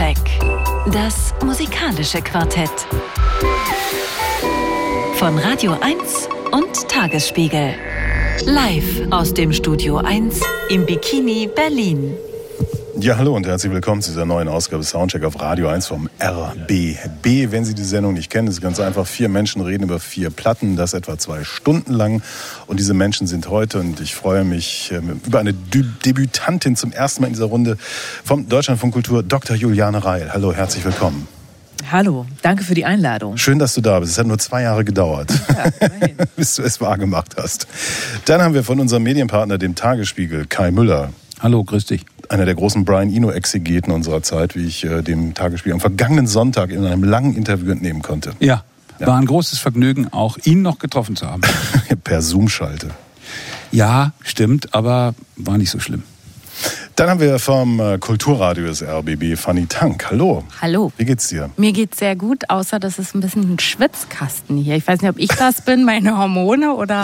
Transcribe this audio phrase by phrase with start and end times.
[0.00, 0.16] Soundcheck.
[0.92, 2.70] Das musikalische Quartett.
[5.16, 7.74] Von Radio 1 und Tagesspiegel.
[8.46, 10.40] Live aus dem Studio 1
[10.70, 12.16] im Bikini Berlin.
[12.98, 17.50] Ja, hallo und herzlich willkommen zu dieser neuen Ausgabe Soundcheck auf Radio 1 vom RBB.
[17.50, 19.06] Wenn Sie die Sendung nicht kennen, ist es ganz einfach.
[19.06, 22.22] Vier Menschen reden über vier Platten, das etwa zwei Stunden lang.
[22.66, 27.22] Und diese Menschen sind heute, und ich freue mich ähm, über eine Debütantin zum ersten
[27.22, 27.76] Mal in dieser Runde
[28.24, 29.56] vom Deutschlandfunk Kultur, Dr.
[29.56, 30.30] Juliane Reil.
[30.32, 31.28] Hallo, herzlich willkommen.
[31.90, 33.36] Hallo, danke für die Einladung.
[33.36, 34.12] Schön, dass du da bist.
[34.12, 35.88] Es hat nur zwei Jahre gedauert, ja,
[36.36, 37.66] bis du es wahrgemacht hast.
[38.26, 41.12] Dann haben wir von unserem Medienpartner, dem Tagesspiegel, Kai Müller.
[41.40, 45.72] Hallo, grüß dich einer der großen Brian Eno-Exegeten unserer Zeit, wie ich äh, dem Tagesspiel
[45.72, 48.32] am vergangenen Sonntag in einem langen Interview entnehmen konnte.
[48.38, 48.62] Ja,
[48.98, 49.06] ja.
[49.06, 51.42] war ein großes Vergnügen, auch ihn noch getroffen zu haben.
[52.04, 52.90] per Zoom-Schalte.
[53.72, 56.04] Ja, stimmt, aber war nicht so schlimm.
[57.00, 60.10] Dann haben wir vom äh, Kulturradio des RBB Fanny Tank.
[60.10, 60.44] Hallo.
[60.60, 60.92] Hallo.
[60.98, 61.48] Wie geht's dir?
[61.56, 64.76] Mir geht's sehr gut, außer dass es ein bisschen ein Schwitzkasten hier.
[64.76, 67.00] Ich weiß nicht, ob ich das bin, meine Hormone oder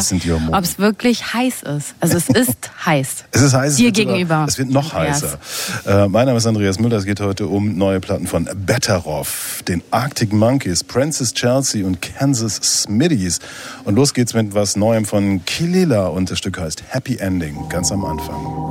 [0.52, 1.94] ob es wirklich heiß ist.
[1.98, 3.24] Also es ist heiß.
[3.30, 3.76] Es ist heiß.
[3.76, 4.44] Dir gegenüber.
[4.46, 5.38] es wird noch heißer.
[5.86, 6.98] Äh, mein Name ist Andreas Müller.
[6.98, 12.56] Es geht heute um neue Platten von Betteroff, den Arctic Monkeys, Princess Chelsea und Kansas
[12.56, 13.38] Smitties.
[13.84, 17.90] Und los geht's mit was Neuem von Kilila und das Stück heißt Happy Ending, ganz
[17.90, 18.66] am Anfang.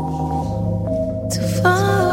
[1.35, 2.04] To fall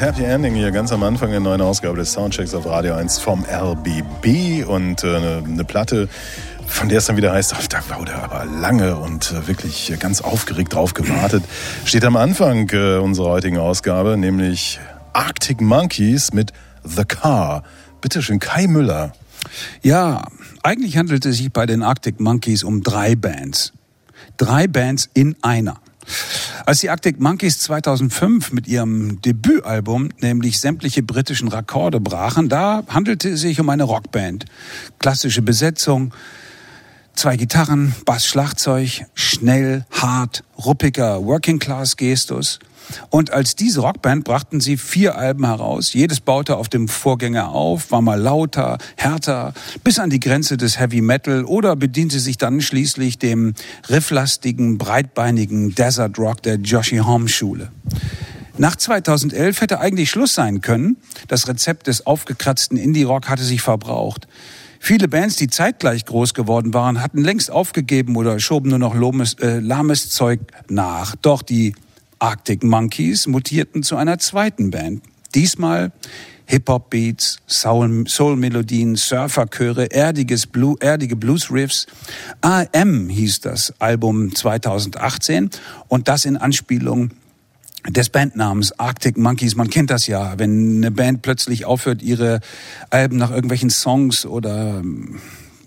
[0.00, 3.44] Happy Ending hier ganz am Anfang der neuen Ausgabe des Soundchecks auf Radio 1 vom
[3.44, 6.08] RBB und äh, eine Platte,
[6.66, 10.72] von der es dann wieder heißt, da wurde aber lange und äh, wirklich ganz aufgeregt
[10.72, 11.44] drauf gewartet,
[11.84, 14.80] steht am Anfang äh, unserer heutigen Ausgabe, nämlich
[15.12, 17.62] Arctic Monkeys mit The Car.
[18.00, 19.12] Bitte schön, Kai Müller.
[19.82, 20.22] Ja,
[20.62, 23.74] eigentlich handelt es sich bei den Arctic Monkeys um drei Bands.
[24.38, 25.76] Drei Bands in einer.
[26.66, 33.30] Als die Arctic Monkeys 2005 mit ihrem Debütalbum nämlich sämtliche britischen Rekorde brachen, da handelte
[33.30, 34.44] es sich um eine Rockband.
[34.98, 36.12] Klassische Besetzung,
[37.14, 42.58] zwei Gitarren, Bass, Schlagzeug, schnell, hart, ruppiger Working-Class-Gestus.
[43.10, 45.92] Und als diese Rockband brachten sie vier Alben heraus.
[45.92, 49.52] Jedes baute auf dem Vorgänger auf, war mal lauter, härter,
[49.84, 53.54] bis an die Grenze des Heavy Metal oder bediente sich dann schließlich dem
[53.88, 57.70] rifflastigen, breitbeinigen Desert Rock der Joshi Home Schule.
[58.58, 60.98] Nach 2011 hätte eigentlich Schluss sein können.
[61.28, 64.28] Das Rezept des aufgekratzten Indie-Rock hatte sich verbraucht.
[64.82, 69.58] Viele Bands, die zeitgleich groß geworden waren, hatten längst aufgegeben oder schoben nur noch äh,
[69.60, 71.16] lahmes Zeug nach.
[71.16, 71.74] Doch die
[72.20, 75.02] Arctic Monkeys mutierten zu einer zweiten Band.
[75.34, 75.92] Diesmal
[76.46, 81.86] Hip-Hop-Beats, Soul-Melodien, Surferchöre, erdiges Blue, erdige Blues-Riffs.
[82.40, 85.50] AM hieß das Album 2018
[85.86, 87.10] und das in Anspielung
[87.88, 89.54] des Bandnamens Arctic Monkeys.
[89.54, 92.40] Man kennt das ja, wenn eine Band plötzlich aufhört, ihre
[92.90, 94.82] Alben nach irgendwelchen Songs oder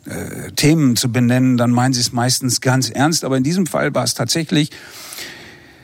[0.05, 3.23] äh, Themen zu benennen, dann meinen sie es meistens ganz ernst.
[3.23, 4.69] Aber in diesem Fall war es tatsächlich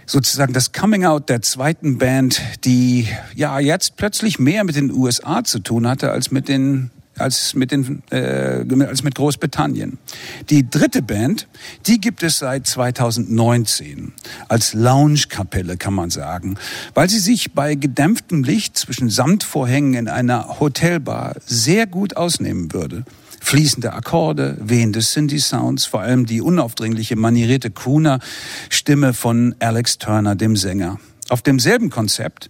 [0.09, 5.43] sozusagen das Coming Out der zweiten Band, die ja jetzt plötzlich mehr mit den USA
[5.43, 9.97] zu tun hatte als mit den als mit den äh, als mit Großbritannien.
[10.49, 11.47] Die dritte Band,
[11.85, 14.13] die gibt es seit 2019
[14.47, 16.55] als Lounge-Kapelle kann man sagen,
[16.93, 23.03] weil sie sich bei gedämpftem Licht zwischen Samtvorhängen in einer Hotelbar sehr gut ausnehmen würde
[23.41, 30.99] fließende Akkorde, wehende Cindy-Sounds, vor allem die unaufdringliche, manierierte Crooner-Stimme von Alex Turner, dem Sänger.
[31.29, 32.49] Auf demselben Konzept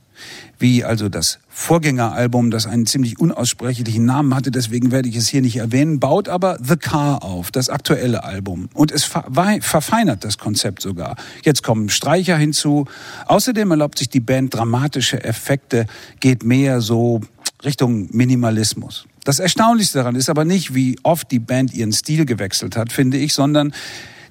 [0.57, 5.41] wie also das Vorgängeralbum, das einen ziemlich unaussprechlichen Namen hatte, deswegen werde ich es hier
[5.41, 8.69] nicht erwähnen, baut aber The Car auf, das aktuelle Album.
[8.73, 11.15] Und es verfeinert das Konzept sogar.
[11.43, 12.85] Jetzt kommen Streicher hinzu.
[13.25, 15.85] Außerdem erlaubt sich die Band dramatische Effekte,
[16.19, 17.21] geht mehr so
[17.63, 19.05] Richtung Minimalismus.
[19.23, 23.17] Das Erstaunlichste daran ist aber nicht, wie oft die Band ihren Stil gewechselt hat, finde
[23.17, 23.73] ich, sondern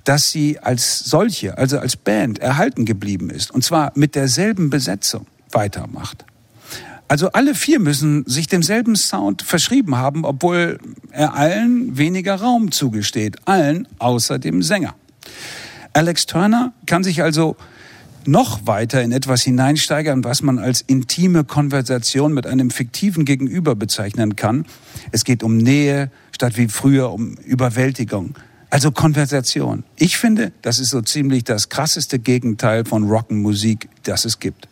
[0.04, 3.50] dass sie als solche, also als Band erhalten geblieben ist.
[3.50, 6.24] Und zwar mit derselben Besetzung weitermacht.
[7.08, 10.78] Also alle vier müssen sich demselben Sound verschrieben haben, obwohl
[11.10, 13.36] er allen weniger Raum zugesteht.
[13.46, 14.94] Allen außer dem Sänger.
[15.94, 17.56] Alex Turner kann sich also
[18.28, 24.36] noch weiter in etwas hineinsteigern, was man als intime Konversation mit einem fiktiven Gegenüber bezeichnen
[24.36, 24.66] kann.
[25.12, 28.34] Es geht um Nähe statt wie früher um Überwältigung.
[28.70, 29.84] Also Konversation.
[29.96, 34.68] Ich finde, das ist so ziemlich das krasseste Gegenteil von Rock'n'Musik, das es gibt.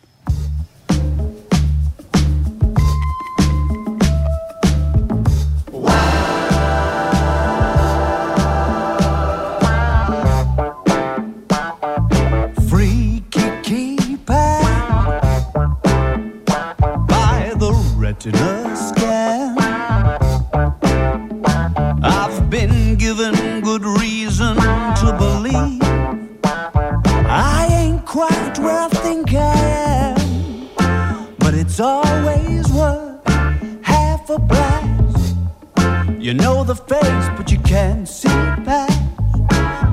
[36.27, 38.99] You know the face, but you can't see past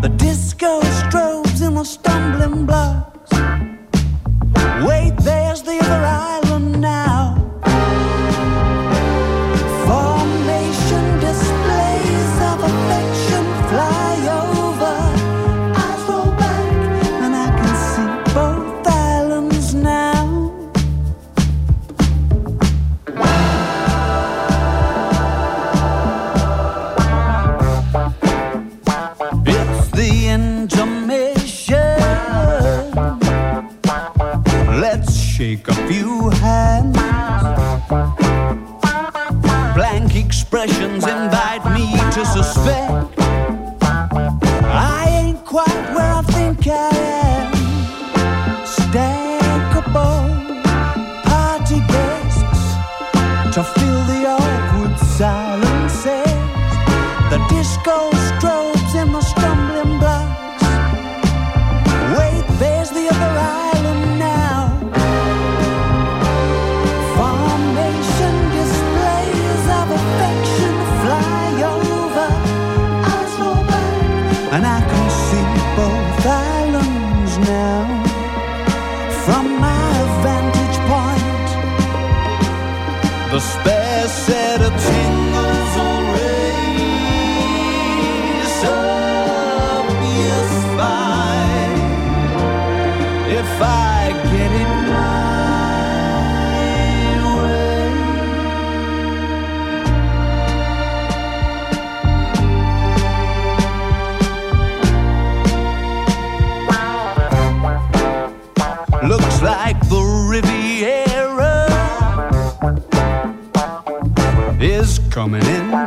[0.02, 3.13] the disco strobes and the stumbling blocks.
[40.54, 43.23] Expressions invite me to suspect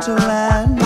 [0.08, 0.80] into land.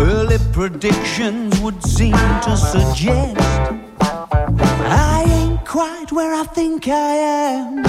[0.00, 3.38] Early predictions would seem to suggest
[4.86, 7.14] I ain't quite where I think I
[7.48, 7.84] am.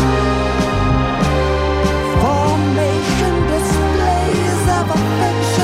[2.21, 5.54] Formation displays of affection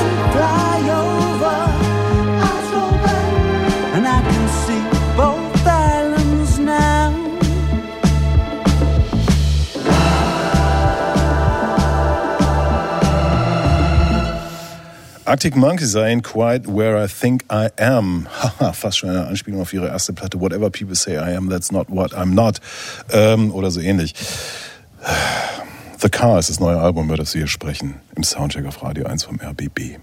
[15.24, 18.26] Arctic Monkeys I ain't quite where I think I am.
[18.30, 20.40] Haha, fast schon eine Anspielung auf ihre erste Platte.
[20.40, 22.60] Whatever people say I am, that's not what I'm not.
[23.10, 24.14] Ähm, oder so ähnlich.
[26.00, 27.94] The Car ist das neue Album, über das wir hier sprechen.
[28.16, 29.98] Im Soundcheck auf Radio 1 vom RBB.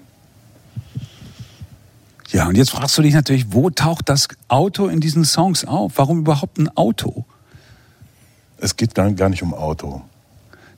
[2.30, 5.94] Ja, und jetzt fragst du dich natürlich, wo taucht das Auto in diesen Songs auf?
[5.98, 7.26] Warum überhaupt ein Auto?
[8.58, 10.02] Es geht gar nicht um Auto.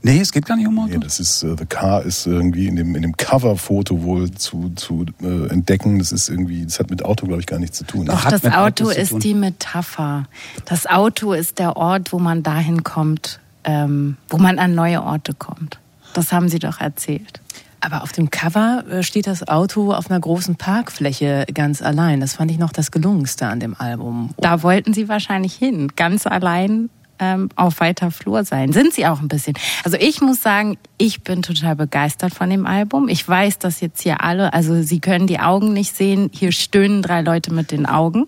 [0.04, 0.90] Nee, es geht gar nicht um Auto.
[0.90, 4.72] Nee, das ist uh, The Car ist irgendwie in dem in dem Coverfoto wohl zu
[4.76, 6.00] zu äh, entdecken.
[6.00, 8.06] Das ist irgendwie, das hat mit Auto glaube ich gar nichts zu tun.
[8.08, 10.26] Doch, das Auto ist die Metapher.
[10.66, 15.34] Das Auto ist der Ort, wo man dahin kommt, ähm, wo man an neue Orte
[15.34, 15.80] kommt.
[16.14, 17.40] Das haben Sie doch erzählt.
[17.80, 22.22] Aber auf dem Cover äh, steht das Auto auf einer großen Parkfläche ganz allein.
[22.22, 24.32] Das fand ich noch das Gelungenste an dem Album.
[24.38, 26.90] Da wollten Sie wahrscheinlich hin, ganz allein
[27.22, 28.74] ähm, auf weiter Flur sein.
[28.74, 29.54] Sind sie auch ein bisschen.
[29.86, 33.08] Also ich muss sagen, ich bin total begeistert von dem Album.
[33.08, 36.30] Ich weiß, dass jetzt hier alle, also Sie können die Augen nicht sehen.
[36.34, 38.28] Hier stöhnen drei Leute mit den Augen.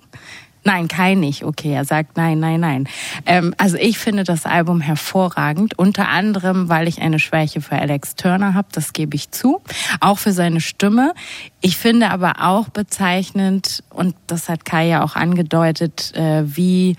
[0.65, 1.43] Nein, kein nicht.
[1.43, 2.87] Okay, er sagt nein, nein, nein.
[3.25, 8.15] Ähm, also ich finde das Album hervorragend, unter anderem, weil ich eine Schwäche für Alex
[8.15, 9.61] Turner habe, das gebe ich zu,
[9.99, 11.13] auch für seine Stimme.
[11.59, 16.95] Ich finde aber auch bezeichnend, und das hat Kai ja auch angedeutet, äh, wie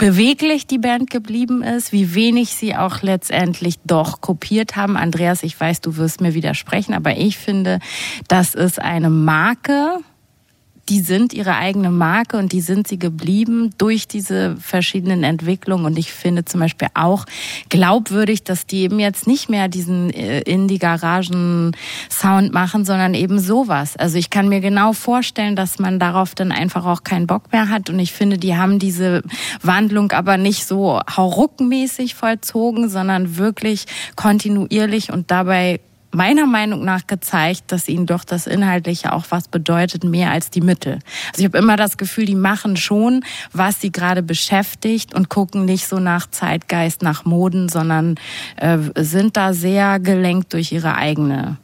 [0.00, 4.96] beweglich die Band geblieben ist, wie wenig sie auch letztendlich doch kopiert haben.
[4.96, 7.80] Andreas, ich weiß, du wirst mir widersprechen, aber ich finde,
[8.26, 9.98] das ist eine Marke,
[10.90, 15.86] die sind ihre eigene Marke und die sind sie geblieben durch diese verschiedenen Entwicklungen.
[15.86, 17.26] Und ich finde zum Beispiel auch
[17.68, 23.96] glaubwürdig, dass die eben jetzt nicht mehr diesen äh, Indie-Garagen-Sound machen, sondern eben sowas.
[23.96, 27.68] Also ich kann mir genau vorstellen, dass man darauf dann einfach auch keinen Bock mehr
[27.68, 27.88] hat.
[27.88, 29.22] Und ich finde, die haben diese
[29.62, 33.84] Wandlung aber nicht so hauruckmäßig vollzogen, sondern wirklich
[34.16, 35.78] kontinuierlich und dabei
[36.12, 40.60] meiner Meinung nach gezeigt, dass ihnen doch das Inhaltliche auch was bedeutet, mehr als die
[40.60, 40.98] Mittel.
[41.28, 45.64] Also ich habe immer das Gefühl, die machen schon, was sie gerade beschäftigt und gucken
[45.64, 48.16] nicht so nach Zeitgeist, nach Moden, sondern
[48.56, 51.56] äh, sind da sehr gelenkt durch ihre eigene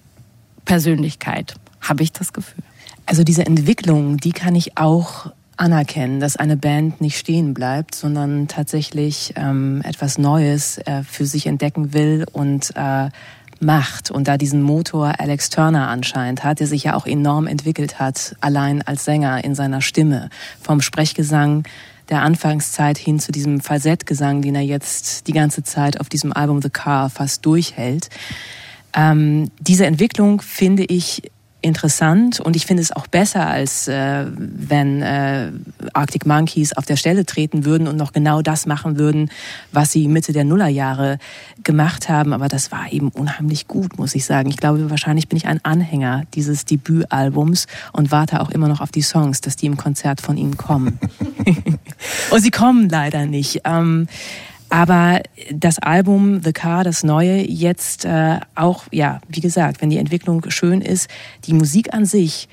[0.64, 2.62] Persönlichkeit, habe ich das Gefühl.
[3.06, 8.48] Also diese Entwicklung, die kann ich auch anerkennen, dass eine Band nicht stehen bleibt, sondern
[8.48, 13.08] tatsächlich ähm, etwas Neues äh, für sich entdecken will und äh,
[13.60, 17.98] macht und da diesen Motor Alex Turner anscheinend hat, der sich ja auch enorm entwickelt
[17.98, 21.64] hat, allein als Sänger in seiner Stimme, vom Sprechgesang
[22.08, 26.62] der Anfangszeit hin zu diesem Falsettgesang, den er jetzt die ganze Zeit auf diesem Album
[26.62, 28.08] The Car fast durchhält.
[28.94, 31.22] Ähm, diese Entwicklung finde ich
[31.66, 35.50] interessant und ich finde es auch besser, als äh, wenn äh,
[35.92, 39.30] Arctic Monkeys auf der Stelle treten würden und noch genau das machen würden,
[39.72, 41.18] was sie Mitte der Nullerjahre
[41.64, 42.32] gemacht haben.
[42.32, 44.48] Aber das war eben unheimlich gut, muss ich sagen.
[44.48, 48.92] Ich glaube, wahrscheinlich bin ich ein Anhänger dieses Debütalbums und warte auch immer noch auf
[48.92, 50.98] die Songs, dass die im Konzert von ihnen kommen.
[52.30, 53.62] und sie kommen leider nicht.
[53.64, 54.06] Ähm,
[54.68, 59.98] aber das Album The Car, das neue, jetzt äh, auch, ja, wie gesagt, wenn die
[59.98, 61.08] Entwicklung schön ist,
[61.44, 62.48] die Musik an sich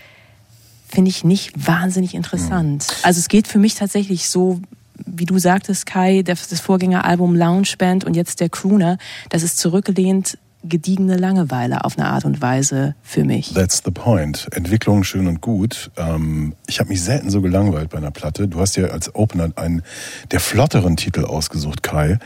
[0.88, 2.86] finde ich nicht wahnsinnig interessant.
[2.88, 2.96] Mhm.
[3.04, 4.62] Also es geht für mich tatsächlich so,
[5.06, 8.98] wie du sagtest, Kai, das Vorgängeralbum Lounge Band und jetzt der Crooner,
[9.30, 13.54] das ist zurückgelehnt gediegene Langeweile auf eine Art und Weise für mich.
[13.54, 14.48] That's the point.
[14.52, 15.92] Entwicklung schön und gut.
[15.98, 18.48] Ähm, ich habe mich selten so gelangweilt bei einer Platte.
[18.48, 19.84] Du hast ja als Opener einen
[20.32, 22.20] der flotteren Titel ausgesucht, Kai.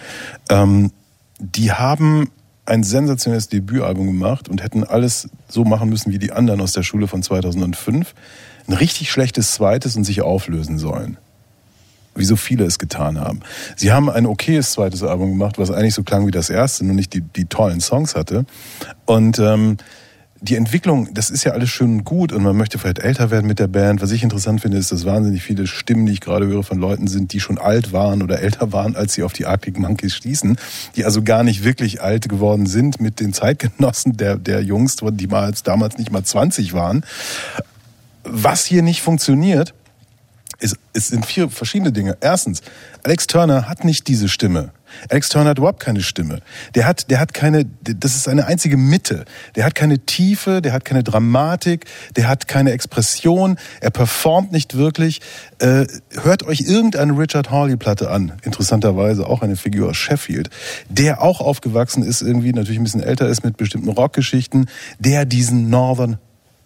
[0.50, 0.92] Ähm,
[1.40, 2.30] die haben
[2.66, 6.84] ein sensationelles Debütalbum gemacht und hätten alles so machen müssen wie die anderen aus der
[6.84, 8.14] Schule von 2005.
[8.68, 11.18] Ein richtig schlechtes zweites und sich auflösen sollen
[12.18, 13.40] wie so viele es getan haben.
[13.76, 16.96] Sie haben ein okayes zweites Album gemacht, was eigentlich so klang wie das erste, nur
[16.96, 18.46] nicht die, die tollen Songs hatte.
[19.06, 19.78] Und ähm,
[20.42, 23.48] die Entwicklung, das ist ja alles schön und gut und man möchte vielleicht älter werden
[23.48, 24.02] mit der Band.
[24.02, 27.08] Was ich interessant finde, ist, dass wahnsinnig viele Stimmen, die ich gerade höre von Leuten
[27.08, 30.58] sind, die schon alt waren oder älter waren, als sie auf die Arctic Monkeys schließen,
[30.96, 35.28] die also gar nicht wirklich alt geworden sind mit den Zeitgenossen der, der Jungs, die
[35.28, 37.04] mal damals nicht mal 20 waren.
[38.24, 39.74] Was hier nicht funktioniert,
[40.60, 42.18] es, es sind vier verschiedene Dinge.
[42.22, 42.62] Erstens,
[43.04, 44.72] Alex Turner hat nicht diese Stimme
[45.10, 46.40] Alex Turner hat überhaupt keine Stimme.
[46.76, 49.26] Der hat, der hat keine, das ist eine einzige Mitte.
[49.56, 51.86] Der hat keine Tiefe, der hat keine Dramatik,
[52.16, 55.22] der hat keine Expression, er performt nicht wirklich.
[55.60, 55.86] Äh,
[56.22, 60.50] hört euch irgendeine Richard Hawley-Platte an, interessanterweise auch eine Figur aus Sheffield,
[60.90, 65.70] der auch aufgewachsen ist, irgendwie natürlich ein bisschen älter ist mit bestimmten Rockgeschichten, der diesen
[65.70, 66.18] Northern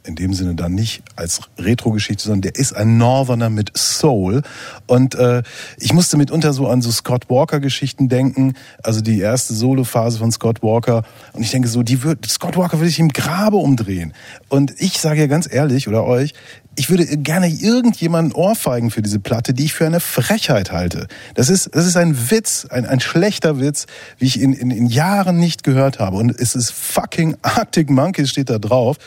[0.03, 4.41] in dem Sinne dann nicht als Retro-Geschichte, sondern der ist ein Northerner mit Soul.
[4.88, 5.43] Und äh,
[5.77, 8.53] ich musste mitunter so an so Scott Walker-Geschichten denken,
[8.84, 11.03] also die erste Solo-Phase von Scott Walker.
[11.34, 14.13] Und ich denke so, die wird, Scott Walker würde ich im Grabe umdrehen.
[14.50, 16.34] Und ich sage ja ganz ehrlich, oder euch,
[16.75, 21.08] ich würde gerne irgendjemanden ohrfeigen für diese Platte, die ich für eine Frechheit halte.
[21.36, 23.88] Das ist, das ist ein Witz, ein, ein schlechter Witz,
[24.18, 26.16] wie ich in, in, in Jahren nicht gehört habe.
[26.16, 28.98] Und es ist fucking Arctic Monkeys steht da drauf,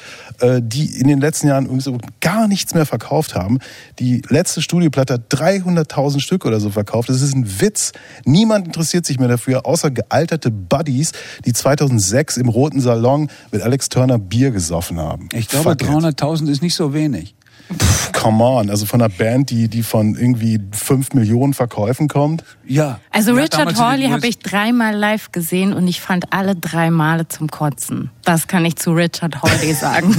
[0.41, 3.59] äh, die in den letzten Jahren so gar nichts mehr verkauft haben.
[3.99, 7.09] Die letzte Studioplatte hat 300.000 Stück oder so verkauft.
[7.09, 7.93] Das ist ein Witz.
[8.27, 11.13] Niemand interessiert sich mehr dafür, außer gealterte Buddies,
[11.47, 15.31] die 2006 im Roten Salon mit Alex Turner Bier gesoffen haben.
[15.33, 17.35] Ich glaube, 300.000 ist nicht so wenig.
[17.73, 22.45] Pff, come on, also von einer Band, die, die von irgendwie fünf Millionen Verkäufen kommt.
[22.67, 23.01] Ja.
[23.11, 27.27] Also Ja, Richard Hawley habe ich dreimal live gesehen und ich fand alle drei Male
[27.29, 28.11] zum Kotzen.
[28.25, 30.15] Das kann ich zu Richard Hawley sagen.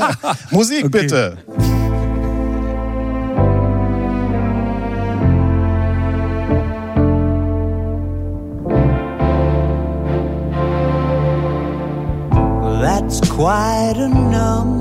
[0.50, 1.38] Musik bitte.
[12.82, 14.79] That's quite a number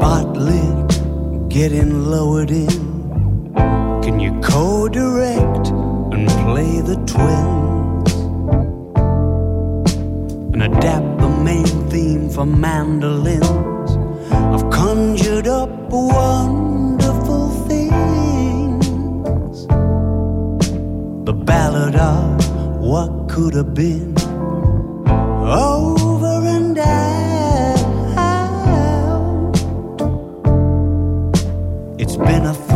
[0.00, 3.52] Spotlit, getting lowered in.
[4.02, 5.68] Can you co direct
[6.14, 8.12] and play the twins?
[10.54, 13.90] And adapt the main theme for mandolins?
[14.32, 18.86] I've conjured up wonderful things
[21.26, 24.16] the ballad of what could have been
[25.46, 25.99] over
[32.24, 32.69] been a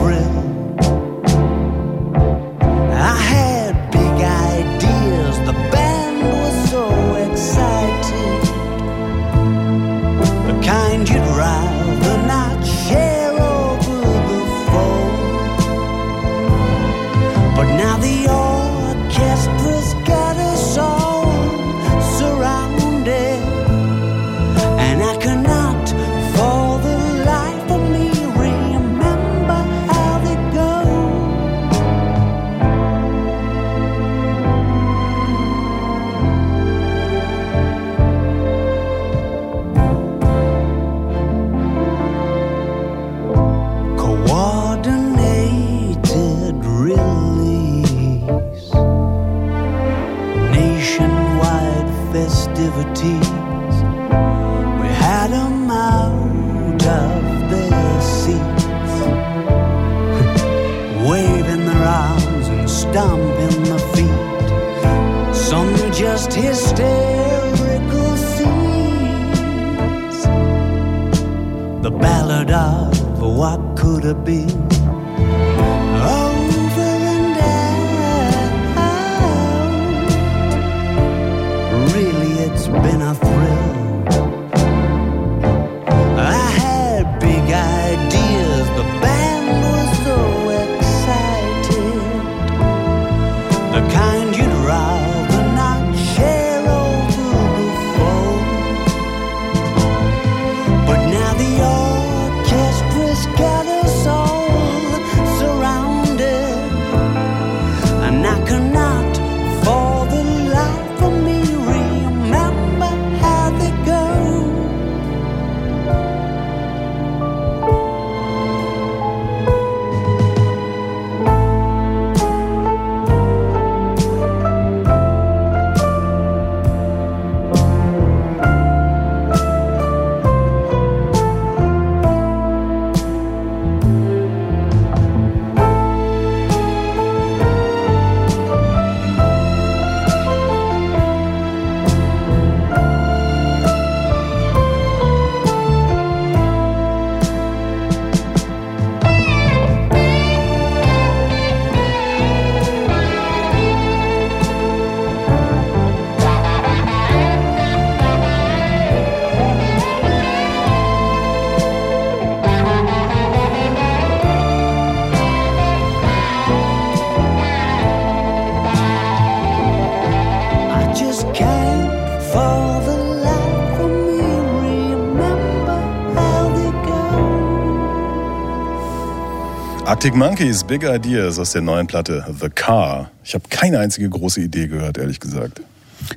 [180.05, 183.11] Arctic Monkeys, Big Ideas aus der neuen Platte The Car.
[183.25, 185.63] Ich habe keine einzige große Idee gehört, ehrlich gesagt.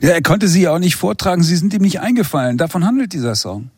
[0.01, 2.57] Ja, er konnte sie ja auch nicht vortragen, sie sind ihm nicht eingefallen.
[2.57, 3.69] Davon handelt dieser Song.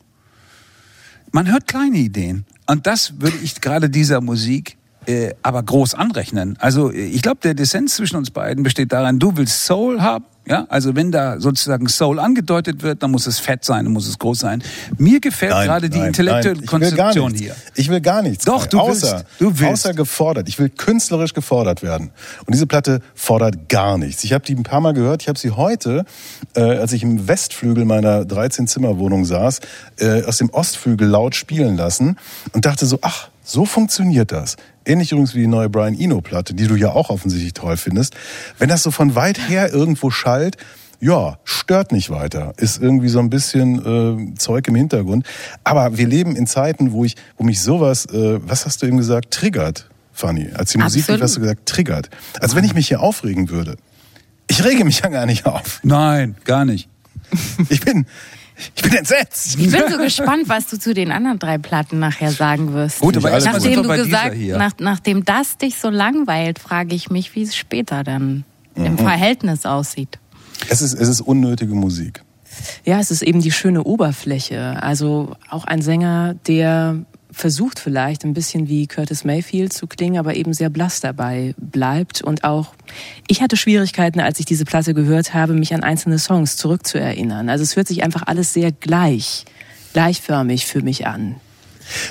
[1.30, 2.44] Man hört kleine Ideen.
[2.66, 6.56] Und das würde ich gerade dieser Musik äh, aber groß anrechnen.
[6.58, 10.66] Also ich glaube, der Dissens zwischen uns beiden besteht daran, du willst Soul haben, ja,
[10.68, 14.18] also wenn da sozusagen Soul angedeutet wird, dann muss es fett sein, dann muss es
[14.18, 14.64] groß sein.
[14.98, 17.54] Mir gefällt Nein, gerade die nein, intellektuelle nein, Konstruktion hier.
[17.76, 18.46] Ich will gar nichts.
[18.46, 19.86] Doch, du außer, willst, du willst.
[19.86, 20.48] Außer gefordert.
[20.48, 22.10] Ich will künstlerisch gefordert werden.
[22.46, 24.24] Und diese Platte fordert gar nichts.
[24.24, 25.22] Ich habe die ein paar Mal gehört.
[25.22, 26.04] Ich habe sie heute,
[26.56, 29.60] äh, als ich im Westflügel meiner 13-Zimmer-Wohnung saß,
[30.00, 32.16] äh, aus dem Ostflügel laut spielen lassen
[32.52, 34.56] und dachte so, ach, so funktioniert das.
[34.84, 38.14] Ähnlich übrigens wie die neue Brian Eno-Platte, die du ja auch offensichtlich toll findest.
[38.58, 40.56] Wenn das so von weit her irgendwo schallt,
[41.00, 42.52] ja, stört nicht weiter.
[42.58, 45.26] Ist irgendwie so ein bisschen äh, Zeug im Hintergrund.
[45.64, 48.98] Aber wir leben in Zeiten, wo ich, wo mich sowas, äh, was hast du eben
[48.98, 50.50] gesagt, triggert, Fanny.
[50.54, 51.20] Als die Musik, Absolut.
[51.20, 52.10] was hast du gesagt, triggert.
[52.40, 53.76] Als wenn ich mich hier aufregen würde.
[54.46, 55.80] Ich rege mich ja gar nicht auf.
[55.82, 56.88] Nein, gar nicht.
[57.68, 58.06] Ich bin,
[58.74, 59.58] ich bin entsetzt.
[59.58, 63.00] Ich bin so gespannt, was du zu den anderen drei Platten nachher sagen wirst.
[63.00, 67.42] Gut, aber Nachdem du gesagt, nach, nachdem das dich so langweilt, frage ich mich, wie
[67.42, 68.44] es später dann
[68.76, 68.86] Mhm.
[68.86, 70.18] im Verhältnis aussieht.
[70.68, 72.22] Es ist, es ist unnötige Musik.
[72.84, 74.80] Ja, es ist eben die schöne Oberfläche.
[74.82, 76.98] Also auch ein Sänger, der
[77.40, 82.22] versucht vielleicht ein bisschen wie Curtis Mayfield zu klingen, aber eben sehr blass dabei bleibt.
[82.22, 82.74] Und auch
[83.26, 87.48] ich hatte Schwierigkeiten, als ich diese Platte gehört habe, mich an einzelne Songs zurückzuerinnern.
[87.48, 89.46] Also es hört sich einfach alles sehr gleich,
[89.92, 91.36] gleichförmig für mich an.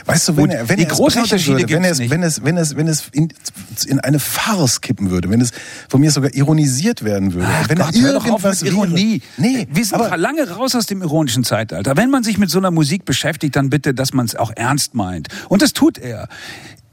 [0.06, 2.10] Weißt du, wenn Gut, er, wenn die er es großen Unterschiede würde, wenn es, nicht.
[2.12, 3.30] wenn es, wenn es, wenn es in,
[3.88, 5.52] in eine Farce kippen würde, wenn es
[5.88, 9.22] von mir sogar ironisiert werden würde, Ach wenn Gott, er hör irgendwas mit Ironie.
[9.38, 9.52] Wäre.
[9.52, 11.96] Nee, wir sind aber lange raus aus dem ironischen Zeitalter.
[11.98, 14.96] Wenn man sich mit so einer Musik beschäftigt, dann bitte, dass man es auch ernst
[14.96, 15.28] meint.
[15.48, 16.28] Und das tut er.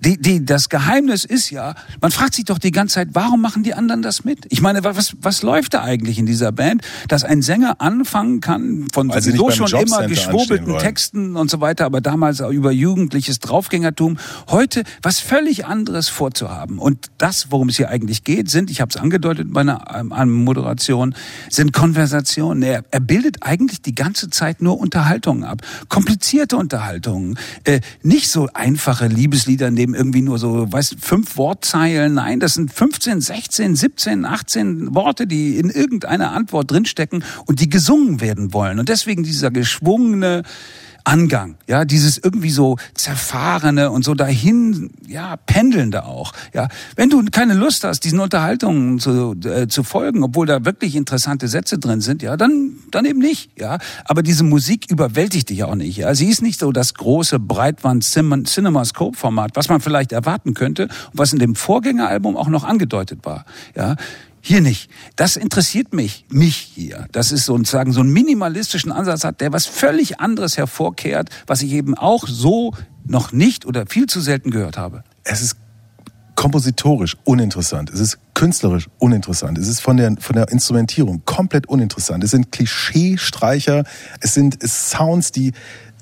[0.01, 3.63] Die, die, das Geheimnis ist ja, man fragt sich doch die ganze Zeit, warum machen
[3.63, 4.47] die anderen das mit?
[4.51, 8.89] Ich meine, was, was läuft da eigentlich in dieser Band, dass ein Sänger anfangen kann
[8.93, 10.81] von Weil sowieso schon immer geschwurbelten wollen.
[10.81, 14.19] Texten und so weiter, aber damals auch über jugendliches Draufgängertum.
[14.51, 16.79] Heute was völlig anderes vorzuhaben.
[16.79, 20.13] Und das, worum es hier eigentlich geht, sind, ich habe es angedeutet bei einer ähm,
[20.13, 21.15] einer Moderation,
[21.49, 22.63] sind Konversationen.
[22.63, 25.63] Er, er bildet eigentlich die ganze Zeit nur Unterhaltungen ab.
[25.89, 27.39] Komplizierte Unterhaltungen.
[27.65, 32.15] Äh, nicht so einfache Liebeslieder, in dem irgendwie nur so, weißt fünf Wortzeilen.
[32.15, 37.71] Nein, das sind 15, 16, 17, 18 Worte, die in irgendeiner Antwort drinstecken und die
[37.71, 38.79] gesungen werden wollen.
[38.79, 40.43] Und deswegen dieser geschwungene
[41.07, 46.69] Angang, ja, dieses irgendwie so zerfahrene und so dahin, ja, pendelnde auch, ja.
[46.97, 51.49] Wenn du keine Lust hast, diesen Unterhaltungen zu, äh, zu folgen, obwohl da wirklich interessante
[51.49, 53.79] Sätze drin sind, ja, dann, dann eben nicht, ja.
[54.05, 56.15] Aber diese Musik überwältigt dich auch nicht, ja.
[56.15, 61.55] Sie ist nicht so das große Breitband-Cinemascope-Format, was man vielleicht erwarten könnte was in dem
[61.55, 63.97] Vorgängeralbum auch noch angedeutet war, ja.
[64.49, 64.89] Hier nicht.
[65.17, 67.09] Das interessiert mich, mich hier.
[67.11, 71.73] Das ist sozusagen so einen minimalistischen Ansatz hat, der was völlig anderes hervorkehrt, was ich
[71.73, 72.73] eben auch so
[73.05, 75.03] noch nicht oder viel zu selten gehört habe.
[75.25, 75.57] es ist
[76.37, 77.91] kompositorisch uninteressant.
[77.91, 79.59] Es ist künstlerisch uninteressant.
[79.59, 82.23] Es ist von der, von der Instrumentierung komplett uninteressant.
[82.23, 83.83] Es sind Klischeestreicher.
[84.21, 85.55] Es sind Sounds, die,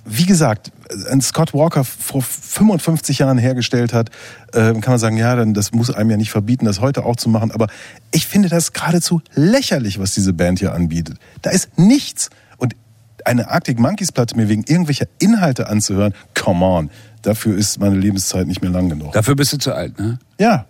[0.05, 0.71] wie gesagt,
[1.11, 4.11] ein Scott Walker vor 55 Jahren hergestellt hat,
[4.53, 7.17] äh, kann man sagen, ja, dann das muss einem ja nicht verbieten, das heute auch
[7.17, 7.51] zu machen.
[7.51, 7.69] Aber
[8.11, 11.19] ich finde das geradezu lächerlich, was diese Band hier anbietet.
[11.43, 12.31] Da ist nichts.
[12.59, 12.77] Und
[13.25, 16.91] eine Arctic Monkeys Platte mir wegen irgendwelcher Inhalte anzuhören, come on.
[17.23, 19.13] Dafür ist meine Lebenszeit nicht mehr lang genug.
[19.13, 20.19] Dafür bist du zu alt, ne?
[20.39, 20.67] Ja,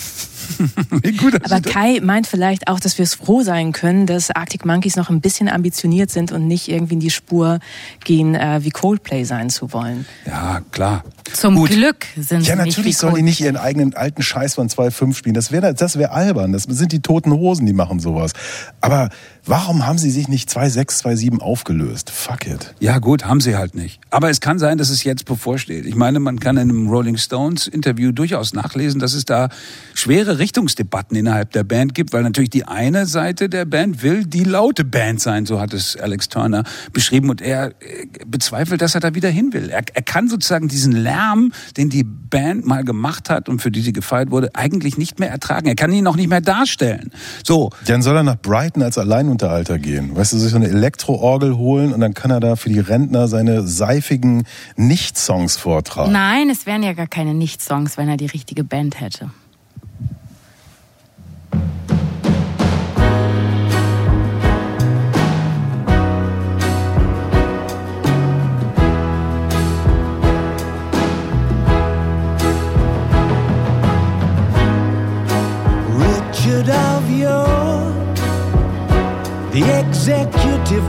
[0.00, 0.37] Wie
[1.18, 4.96] gut, Aber Kai meint vielleicht auch, dass wir es froh sein können, dass Arctic Monkeys
[4.96, 7.60] noch ein bisschen ambitioniert sind und nicht irgendwie in die Spur
[8.04, 10.06] gehen, äh, wie Coldplay sein zu wollen.
[10.26, 11.04] ja, klar.
[11.32, 11.70] Zum Gut.
[11.70, 14.68] Glück sind Ja, sie nicht wie natürlich sollen die nicht ihren eigenen alten Scheiß von
[14.68, 15.34] 2.5 spielen.
[15.34, 16.52] Das wäre das wär albern.
[16.52, 18.32] Das sind die toten Hosen, die machen sowas.
[18.80, 19.10] Aber
[19.48, 22.10] warum haben sie sich nicht 2.6, 2.7 aufgelöst?
[22.10, 22.74] Fuck it.
[22.80, 24.00] Ja, gut, haben sie halt nicht.
[24.10, 25.86] Aber es kann sein, dass es jetzt bevorsteht.
[25.86, 29.48] Ich meine, man kann in einem Rolling Stones Interview durchaus nachlesen, dass es da
[29.94, 34.44] schwere Richtungsdebatten innerhalb der Band gibt, weil natürlich die eine Seite der Band will die
[34.44, 39.00] laute Band sein, so hat es Alex Turner beschrieben und er äh, bezweifelt, dass er
[39.00, 39.70] da wieder hin will.
[39.70, 43.80] Er, er kann sozusagen diesen Lärm, den die Band mal gemacht hat und für die
[43.80, 45.66] sie gefeiert wurde, eigentlich nicht mehr ertragen.
[45.66, 47.10] Er kann ihn auch nicht mehr darstellen.
[47.44, 48.98] So, Dann soll er nach Brighton als
[49.42, 50.16] Alleinunterhalter gehen.
[50.16, 53.28] Weißt du, sich so eine Elektroorgel holen und dann kann er da für die Rentner
[53.28, 54.44] seine seifigen
[54.76, 56.12] Nicht-Songs vortragen.
[56.12, 59.30] Nein, es wären ja gar keine Nicht-Songs, wenn er die richtige Band hätte.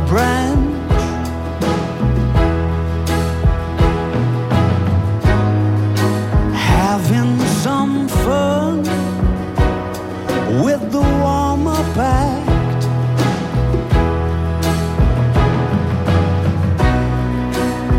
[0.08, 0.60] Branch.
[6.54, 8.78] Having some fun
[10.64, 12.84] with the warm up act.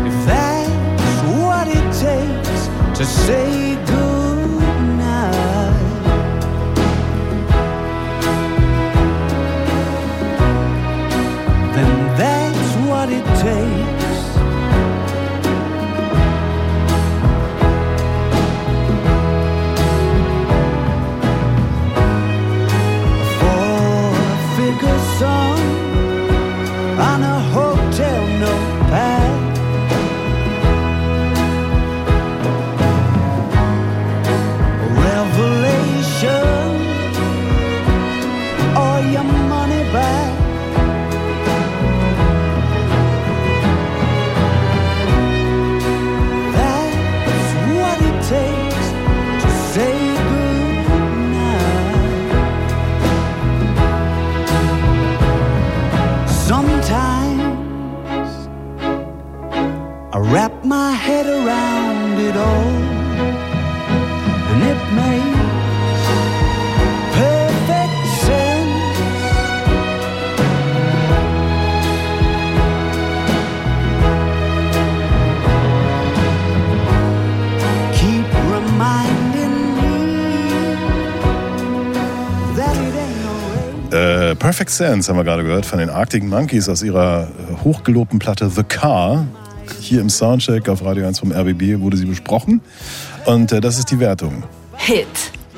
[0.07, 3.80] If that's what it takes to say
[62.41, 63.11] all, and.
[83.91, 88.19] Äh, Perfect Sense haben wir gerade gehört von den Arctic Monkeys aus ihrer äh, hochgelobten
[88.19, 89.25] Platte The Car.
[89.91, 92.61] Hier im Soundcheck auf Radio 1 vom RBB wurde sie besprochen.
[93.25, 94.43] Und äh, das ist die Wertung.
[94.77, 95.05] Hit,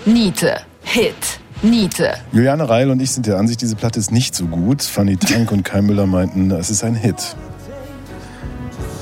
[0.07, 1.13] Niete, Hit,
[1.61, 2.15] Niete.
[2.31, 4.81] Juliane Reil und ich sind der Ansicht, diese Platte ist nicht so gut.
[4.81, 7.35] Fanny Tank und Kai Müller meinten, es ist ein Hit.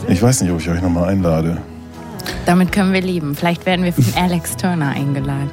[0.09, 1.61] Ich weiß nicht, ob ich euch nochmal einlade.
[2.45, 3.33] Damit können wir leben.
[3.33, 5.49] Vielleicht werden wir von Alex Turner eingeladen.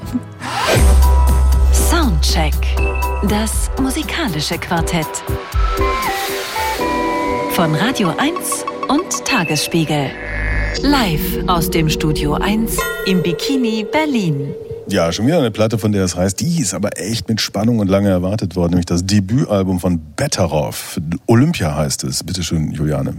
[1.72, 2.52] Soundcheck,
[3.28, 5.06] das musikalische Quartett.
[7.52, 10.11] Von Radio 1 und Tagesspiegel.
[10.83, 14.55] Live aus dem Studio 1 im Bikini Berlin.
[14.88, 17.81] Ja, schon wieder eine Platte, von der es heißt, die ist aber echt mit Spannung
[17.81, 20.98] und lange erwartet worden, nämlich das Debütalbum von Betteroff.
[21.27, 22.24] Olympia heißt es.
[22.24, 23.16] Bitte schön, Juliane.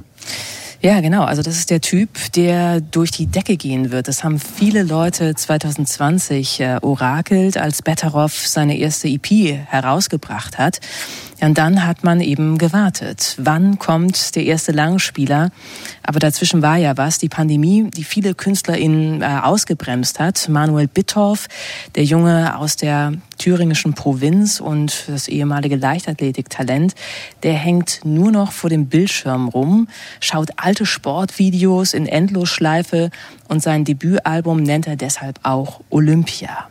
[0.82, 1.24] Ja, genau.
[1.24, 4.08] Also das ist der Typ, der durch die Decke gehen wird.
[4.08, 10.80] Das haben viele Leute 2020 äh, orakelt, als Betteroff seine erste EP herausgebracht hat.
[11.42, 13.36] Und dann hat man eben gewartet.
[13.38, 15.52] Wann kommt der erste Langspieler?
[16.10, 20.50] Aber dazwischen war ja was, die Pandemie, die viele KünstlerInnen äh, ausgebremst hat.
[20.50, 21.46] Manuel Bitthoff,
[21.94, 26.96] der Junge aus der thüringischen Provinz und das ehemalige Leichtathletiktalent,
[27.44, 29.88] der hängt nur noch vor dem Bildschirm rum,
[30.20, 33.12] schaut alte Sportvideos in Endlosschleife
[33.48, 36.70] und sein Debütalbum nennt er deshalb auch Olympia.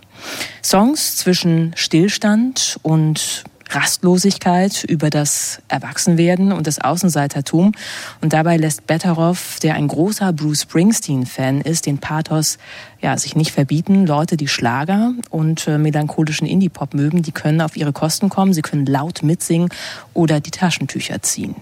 [0.64, 7.72] Songs zwischen Stillstand und Rastlosigkeit, über das Erwachsenwerden und das Außenseitertum.
[8.20, 12.58] Und dabei lässt Betteroff, der ein großer Bruce Springsteen-Fan ist, den Pathos
[13.00, 14.06] ja, sich nicht verbieten.
[14.06, 18.62] Leute, die Schlager und äh, melancholischen Indie-Pop mögen, die können auf ihre Kosten kommen, sie
[18.62, 19.68] können laut mitsingen
[20.14, 21.54] oder die Taschentücher ziehen.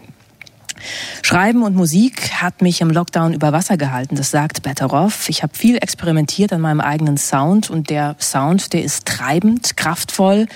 [1.23, 5.29] Schreiben und Musik hat mich im Lockdown über Wasser gehalten, das sagt Betteroff.
[5.29, 10.47] Ich habe viel experimentiert an meinem eigenen Sound und der Sound, der ist treibend, kraftvoll,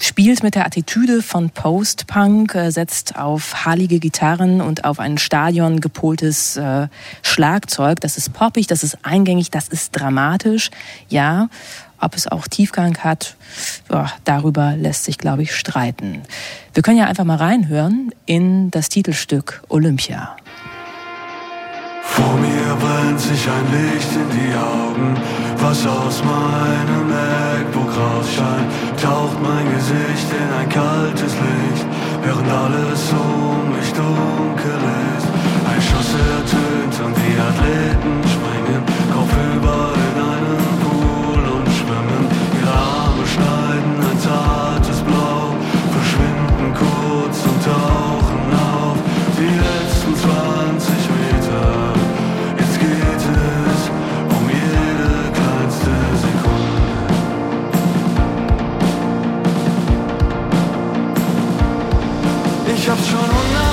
[0.00, 5.80] spielt mit der Attitüde von Post-Punk, äh, setzt auf hallige Gitarren und auf ein Stadion
[5.80, 6.88] gepoltes äh,
[7.22, 8.00] Schlagzeug.
[8.00, 10.70] Das ist poppig, das ist eingängig, das ist dramatisch,
[11.08, 11.48] ja.
[12.00, 13.36] Ob es auch Tiefgang hat,
[14.24, 16.22] darüber lässt sich, glaube ich, streiten.
[16.72, 20.36] Wir können ja einfach mal reinhören in das Titelstück Olympia.
[22.02, 25.16] Vor mir brennt sich ein Licht in die Augen,
[25.58, 28.68] was aus meinem MacBook rausscheint,
[29.00, 31.86] taucht mein Gesicht in ein kaltes Licht,
[32.22, 34.59] während alles um mich dunkel
[62.90, 63.69] Ich hab's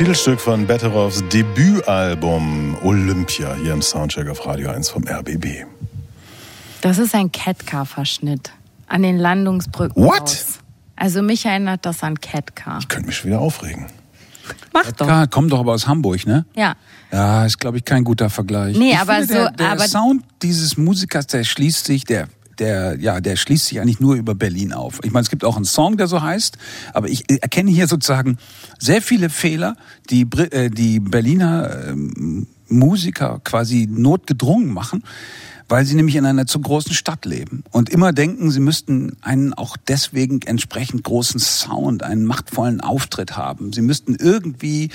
[0.00, 5.66] Titelstück von Betteroffs Debütalbum Olympia hier im Soundcheck auf Radio 1 vom RBB.
[6.80, 8.50] Das ist ein Catcar-Verschnitt
[8.86, 10.02] an den Landungsbrücken.
[10.02, 10.22] What?
[10.22, 10.46] Aus.
[10.96, 12.78] Also mich erinnert das an Catcar.
[12.80, 13.88] Ich könnte mich schon wieder aufregen.
[14.72, 15.04] Mach doch.
[15.04, 16.46] Klar, kommt doch aber aus Hamburg, ne?
[16.54, 16.76] Ja.
[17.12, 18.78] Ja, ist, glaube ich, kein guter Vergleich.
[18.78, 22.28] Nee, ich aber finde, so- der, der aber- Sound dieses Musikers, der schließt sich, der,
[22.60, 25.00] der, ja, der schließt sich eigentlich nur über Berlin auf.
[25.02, 26.58] Ich meine, es gibt auch einen Song, der so heißt,
[26.92, 28.38] aber ich erkenne hier sozusagen
[28.78, 29.76] sehr viele Fehler,
[30.10, 35.02] die, äh, die Berliner ähm, Musiker quasi notgedrungen machen,
[35.68, 39.54] weil sie nämlich in einer zu großen Stadt leben und immer denken, sie müssten einen
[39.54, 43.72] auch deswegen entsprechend großen Sound, einen machtvollen Auftritt haben.
[43.72, 44.90] Sie müssten irgendwie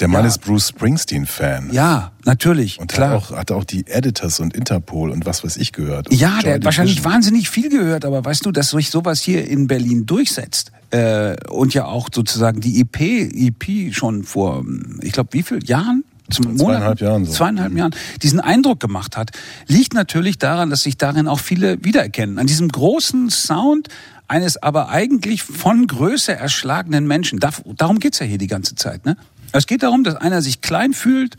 [0.00, 0.28] Der Mann Ja.
[0.28, 1.70] ist Bruce Springsteen-Fan.
[1.72, 3.10] ja, natürlich, Und klar.
[3.10, 6.08] Hat, auch, hat auch die Editors und Interpol und was weiß ich gehört.
[6.08, 9.20] Und ja, Joy der hat wahrscheinlich wahnsinnig viel gehört, aber weißt du, dass sich sowas
[9.20, 14.64] hier in Berlin durchsetzt äh, und ja auch sozusagen die EP, EP schon vor,
[15.00, 16.04] ich glaube, wie viel Jahren?
[16.30, 17.32] Zum Zweieinhalb Jahren so.
[17.32, 19.32] Zweieinhalb Jahren diesen Eindruck gemacht hat,
[19.66, 22.38] liegt natürlich daran, dass sich darin auch viele wiedererkennen.
[22.38, 23.88] An diesem großen Sound
[24.28, 27.38] eines aber eigentlich von Größe erschlagenen Menschen.
[27.38, 29.04] Da, darum geht's ja hier die ganze Zeit.
[29.04, 29.16] Ne?
[29.52, 31.36] Es geht darum, dass einer sich klein fühlt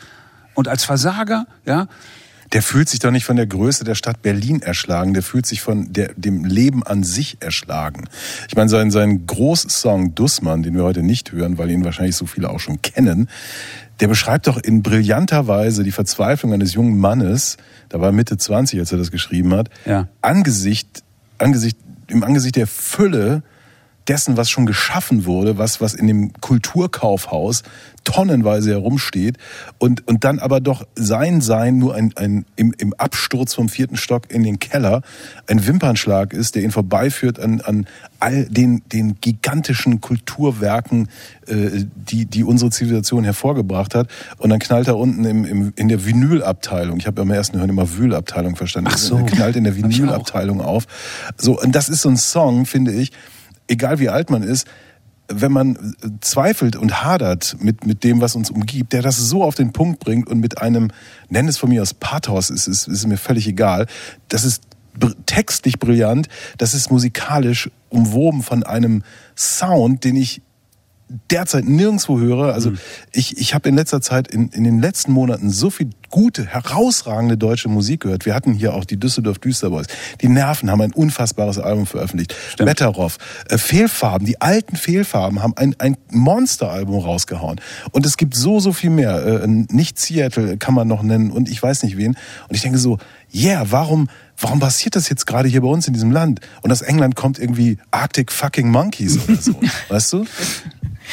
[0.53, 1.87] und als Versager, ja,
[2.51, 5.61] Der fühlt sich doch nicht von der Größe der Stadt Berlin erschlagen, der fühlt sich
[5.61, 8.07] von der, dem Leben an sich erschlagen.
[8.47, 12.27] Ich meine, sein, sein Großsong Dussmann, den wir heute nicht hören, weil ihn wahrscheinlich so
[12.27, 13.27] viele auch schon kennen,
[13.99, 17.57] der beschreibt doch in brillanter Weise die Verzweiflung eines jungen Mannes,
[17.89, 20.07] da war er Mitte 20, als er das geschrieben hat, Ja.
[20.21, 21.03] Angesicht,
[21.39, 21.77] Angesicht,
[22.07, 23.41] im Angesicht der Fülle
[24.07, 27.63] dessen, was schon geschaffen wurde, was, was in dem Kulturkaufhaus
[28.03, 29.37] tonnenweise herumsteht
[29.77, 33.97] und, und dann aber doch sein Sein nur ein, ein im, im Absturz vom vierten
[33.97, 35.01] Stock in den Keller
[35.47, 37.87] ein Wimpernschlag ist, der ihn vorbeiführt an, an
[38.19, 41.07] all den, den gigantischen Kulturwerken,
[41.47, 44.09] äh, die, die unsere Zivilisation hervorgebracht hat.
[44.37, 46.97] Und dann knallt er unten im, im, in der Vinylabteilung.
[46.99, 48.89] Ich habe ja im ersten Hören immer Wühlabteilung verstanden.
[48.93, 49.17] Ach so.
[49.17, 49.73] Er knallt in der.
[49.75, 50.85] Vinylabteilung auf.
[51.37, 53.11] So, und das ist so ein Song, finde ich,
[53.67, 54.67] egal wie alt man ist,
[55.27, 59.55] wenn man zweifelt und hadert mit, mit dem, was uns umgibt, der das so auf
[59.55, 60.91] den Punkt bringt und mit einem,
[61.29, 63.87] nenn es von mir aus Pathos, ist, ist, ist mir völlig egal,
[64.27, 64.63] das ist
[65.25, 69.03] textlich brillant, das ist musikalisch umwoben von einem
[69.35, 70.41] Sound, den ich
[71.29, 72.53] derzeit nirgendwo höre.
[72.53, 72.73] Also
[73.11, 77.37] ich, ich habe in letzter Zeit, in, in den letzten Monaten so viel gute, herausragende
[77.37, 78.25] deutsche Musik gehört.
[78.25, 79.87] Wir hatten hier auch die Düsseldorf Düsterboys.
[80.21, 82.35] Die Nerven haben ein unfassbares Album veröffentlicht.
[82.57, 83.17] Betteroff,
[83.49, 87.59] äh, Fehlfarben, die alten Fehlfarben haben ein, ein Monsteralbum rausgehauen.
[87.91, 89.43] Und es gibt so, so viel mehr.
[89.43, 92.15] Äh, nicht Seattle kann man noch nennen und ich weiß nicht wen.
[92.47, 92.99] Und ich denke so,
[93.33, 96.41] yeah, warum, warum passiert das jetzt gerade hier bei uns in diesem Land?
[96.61, 99.59] Und aus England kommt irgendwie Arctic fucking Monkeys oder so.
[99.89, 100.25] weißt du?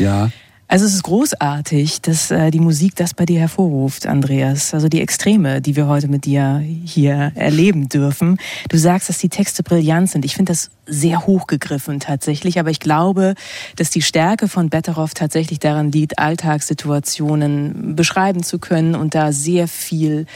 [0.01, 0.31] Ja.
[0.71, 4.73] Also es ist großartig, dass äh, die Musik das bei dir hervorruft, Andreas.
[4.73, 8.39] Also die Extreme, die wir heute mit dir hier erleben dürfen.
[8.69, 10.25] Du sagst, dass die Texte brillant sind.
[10.25, 13.35] Ich finde das sehr hochgegriffen tatsächlich, aber ich glaube,
[13.75, 19.67] dass die Stärke von Betteroff tatsächlich daran liegt, Alltagssituationen beschreiben zu können und da sehr
[19.67, 20.27] viel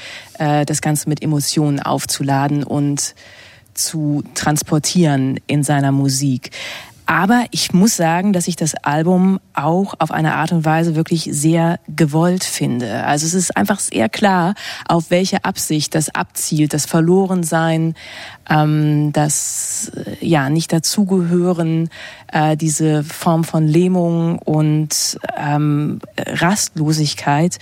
[0.41, 3.15] äh, das Ganze mit Emotionen aufzuladen und
[3.75, 6.51] zu transportieren in seiner Musik.
[7.07, 11.29] Aber ich muss sagen, dass ich das Album auch auf eine Art und Weise wirklich
[11.31, 13.05] sehr gewollt finde.
[13.05, 14.55] Also es ist einfach sehr klar,
[14.89, 17.95] auf welche Absicht das abzielt, das Verlorensein,
[18.49, 21.91] ähm, das äh, ja nicht dazugehören,
[22.33, 27.59] äh, diese Form von Lähmung und ähm, Rastlosigkeit.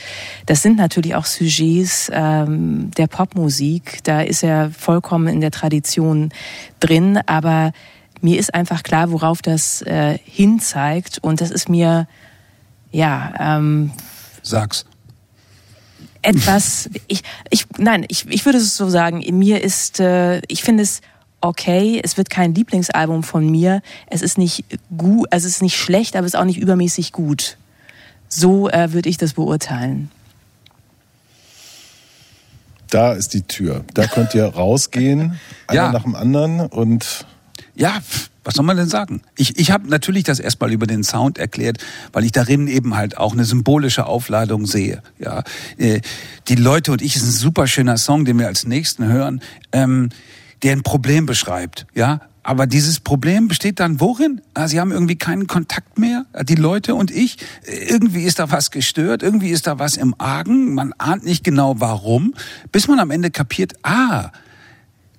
[0.47, 4.05] Das sind natürlich auch Sujets ähm, der Popmusik.
[4.05, 6.31] Da ist er vollkommen in der Tradition
[6.79, 7.73] drin, aber
[8.23, 12.07] mir ist einfach klar, worauf das äh, hinzeigt und das ist mir
[12.91, 13.93] ja ähm,
[14.43, 14.85] Sag's.
[16.23, 16.89] etwas.
[17.09, 19.23] Ich, ich, nein, ich, ich würde es so sagen.
[19.39, 21.01] Mir ist, äh, ich finde es
[21.41, 22.01] okay.
[22.03, 23.83] Es wird kein Lieblingsalbum von mir.
[24.07, 24.65] Es ist nicht
[24.97, 27.57] gut, also es ist nicht schlecht, aber es ist auch nicht übermäßig gut.
[28.29, 30.11] So äh, würde ich das beurteilen.
[32.91, 33.85] Da ist die Tür.
[33.95, 35.93] Da könnt ihr rausgehen, einer Ja.
[35.93, 37.27] nach dem anderen und
[37.75, 38.01] Ja,
[38.45, 39.23] was soll man denn sagen?
[39.37, 41.79] Ich, ich habe natürlich das erstmal über den Sound erklärt,
[42.13, 45.03] weil ich darin eben halt auch eine symbolische Aufladung sehe.
[45.19, 45.45] Ja,
[45.79, 46.01] äh,
[46.49, 49.41] die Leute und ich ist ein super schöner Song, den wir als nächsten hören,
[49.73, 50.11] ähm,
[50.63, 51.87] der ein Problem beschreibt.
[51.95, 54.41] Ja, aber dieses Problem besteht dann worin?
[54.55, 57.39] Ah, Sie haben irgendwie keinen Kontakt mehr, äh, die Leute und ich.
[57.65, 60.75] Äh, Irgendwie ist da was gestört, irgendwie ist da was im Argen.
[60.75, 62.35] Man ahnt nicht genau warum,
[62.73, 64.31] bis man am Ende kapiert, ah,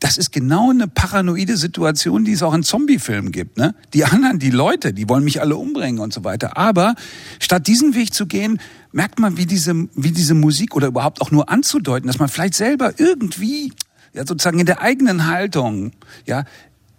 [0.03, 3.57] das ist genau eine paranoide Situation, die es auch in Zombie-Filmen gibt.
[3.57, 3.73] Ne?
[3.93, 6.57] Die anderen, die Leute, die wollen mich alle umbringen und so weiter.
[6.57, 6.95] Aber
[7.39, 8.59] statt diesen Weg zu gehen,
[8.91, 12.55] merkt man, wie diese, wie diese Musik oder überhaupt auch nur anzudeuten, dass man vielleicht
[12.55, 13.71] selber irgendwie
[14.11, 15.93] ja, sozusagen in der eigenen Haltung,
[16.25, 16.43] ja,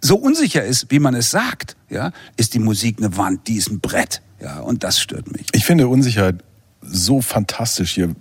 [0.01, 3.69] so unsicher ist, wie man es sagt, ja, ist die Musik eine Wand, die ist
[3.69, 5.45] ein Brett, ja, und das stört mich.
[5.51, 6.43] Ich finde Unsicherheit
[6.81, 8.15] so fantastisch hier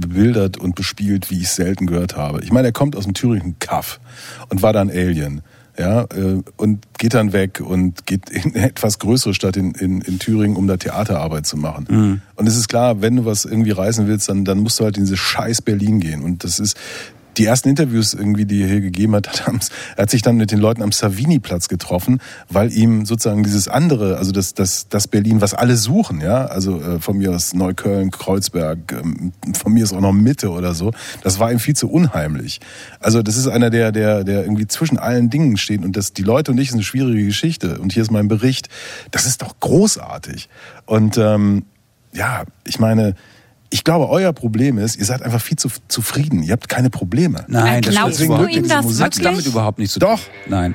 [0.00, 2.42] bebildert und bespielt, wie ich selten gehört habe.
[2.42, 4.00] Ich meine, er kommt aus dem Thüringen Kaff
[4.48, 5.42] und war dann Alien.
[5.78, 10.00] Ja, äh, und geht dann weg und geht in eine etwas größere Stadt in, in,
[10.00, 11.86] in Thüringen, um da Theaterarbeit zu machen.
[11.88, 12.20] Mhm.
[12.34, 14.96] Und es ist klar, wenn du was irgendwie reisen willst, dann, dann musst du halt
[14.96, 16.22] in diese scheiß Berlin gehen.
[16.24, 16.76] Und das ist,
[17.38, 20.50] die ersten Interviews irgendwie, die er hier gegeben hat, hat er hat sich dann mit
[20.50, 25.40] den Leuten am Savini-Platz getroffen, weil ihm sozusagen dieses andere, also das, das, das Berlin,
[25.40, 29.92] was alle suchen, ja, also äh, von mir aus Neukölln, Kreuzberg, ähm, von mir ist
[29.92, 32.60] auch noch Mitte oder so, das war ihm viel zu unheimlich.
[33.00, 36.22] Also das ist einer, der, der, der irgendwie zwischen allen Dingen steht und das, die
[36.22, 38.68] Leute und ich ist eine schwierige Geschichte und hier ist mein Bericht.
[39.10, 40.48] Das ist doch großartig.
[40.86, 41.64] Und ähm,
[42.12, 43.14] ja, ich meine,
[43.70, 46.42] ich glaube, euer Problem ist, ihr seid einfach viel zu zufrieden.
[46.42, 47.44] Ihr habt keine Probleme.
[47.48, 50.10] Nein, das Glaubst du ihm das Musik hat damit überhaupt nichts zu tun.
[50.10, 50.20] Doch.
[50.46, 50.74] Nein.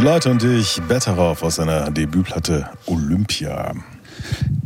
[0.00, 3.74] Die Leute und ich, Better Off aus seiner Debütplatte Olympia.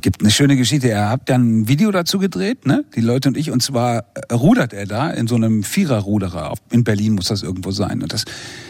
[0.01, 0.89] Gibt eine schöne Geschichte.
[0.89, 2.85] Er hat dann ein Video dazu gedreht, ne?
[2.95, 3.51] Die Leute und ich.
[3.51, 6.55] Und zwar äh, rudert er da in so einem Viererruderer.
[6.71, 8.01] In Berlin muss das irgendwo sein.
[8.01, 8.27] Und das,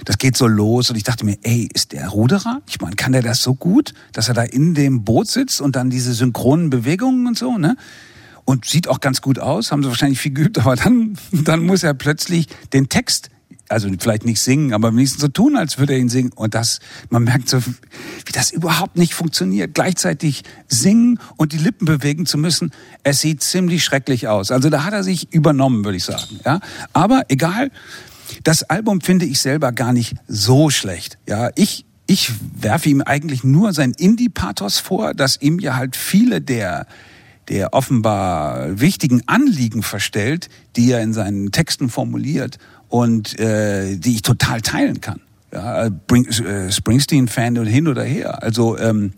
[0.07, 0.89] das geht so los.
[0.89, 2.62] Und ich dachte mir, ey, ist der Ruderer?
[2.67, 5.77] Ich meine, kann der das so gut, dass er da in dem Boot sitzt und
[5.77, 7.77] dann diese synchronen Bewegungen und so, ne?
[8.47, 11.83] Und sieht auch ganz gut aus, haben sie wahrscheinlich viel geübt, aber dann, dann muss
[11.83, 13.29] er plötzlich den Text
[13.75, 16.33] also vielleicht nicht singen, aber wenigstens so tun, als würde er ihn singen.
[16.33, 16.79] Und das,
[17.11, 19.75] man merkt so, wie das überhaupt nicht funktioniert.
[19.75, 22.70] Gleichzeitig singen und die Lippen bewegen zu müssen,
[23.03, 24.51] es sieht ziemlich schrecklich aus.
[24.51, 26.41] Also da hat er sich übernommen, würde ich sagen.
[26.45, 26.61] Ja,
[26.93, 27.70] aber egal.
[28.45, 31.18] das Album finde ich selber gar nicht so schlecht.
[31.29, 36.41] Ja, ich ich werfe ihm eigentlich nur sein Indie-Pathos vor, dass ihm ja halt viele
[36.41, 36.87] der
[37.49, 42.59] der offenbar wichtigen Anliegen verstellt, die er in seinen Texten formuliert
[42.95, 45.20] und äh, die ich total teilen kann.
[45.53, 48.40] Ja, äh, Springsteen-Fan und hin oder her.
[48.40, 49.14] Also ähm,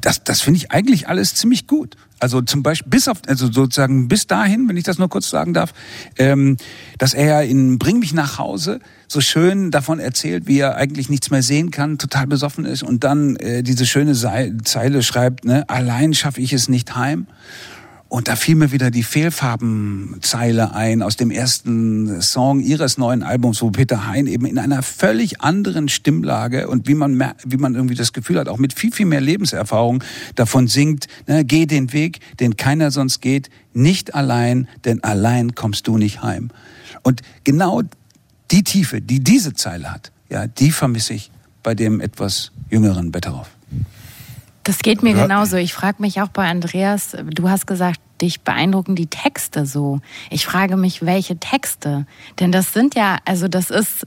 [0.00, 1.96] das, das finde ich eigentlich alles ziemlich gut.
[2.18, 5.54] Also zum Beispiel bis auf, also sozusagen bis dahin, wenn ich das nur kurz sagen
[5.54, 5.74] darf,
[6.18, 6.56] ähm,
[6.98, 11.30] dass er in Bring mich nach Hause so schön davon erzählt, wie er eigentlich nichts
[11.30, 14.14] mehr sehen kann, total besoffen ist und dann äh, diese schöne
[14.64, 17.28] Zeile schreibt, ne, allein schaffe ich es nicht heim.
[18.08, 23.60] Und da fiel mir wieder die Fehlfarbenzeile ein aus dem ersten Song ihres neuen Albums,
[23.62, 27.96] wo Peter Hein eben in einer völlig anderen Stimmlage und wie man, wie man irgendwie
[27.96, 30.04] das Gefühl hat, auch mit viel, viel mehr Lebenserfahrung
[30.36, 35.88] davon singt, ne, geh den Weg, den keiner sonst geht, nicht allein, denn allein kommst
[35.88, 36.50] du nicht heim.
[37.02, 37.82] Und genau
[38.52, 41.32] die Tiefe, die diese Zeile hat, ja, die vermisse ich
[41.64, 43.55] bei dem etwas jüngeren Betteroff.
[44.66, 45.56] Das geht mir genauso.
[45.58, 50.00] Ich frage mich auch bei Andreas, du hast gesagt, dich beeindrucken die Texte so.
[50.28, 52.04] Ich frage mich, welche Texte?
[52.40, 54.04] Denn das sind ja, also das ist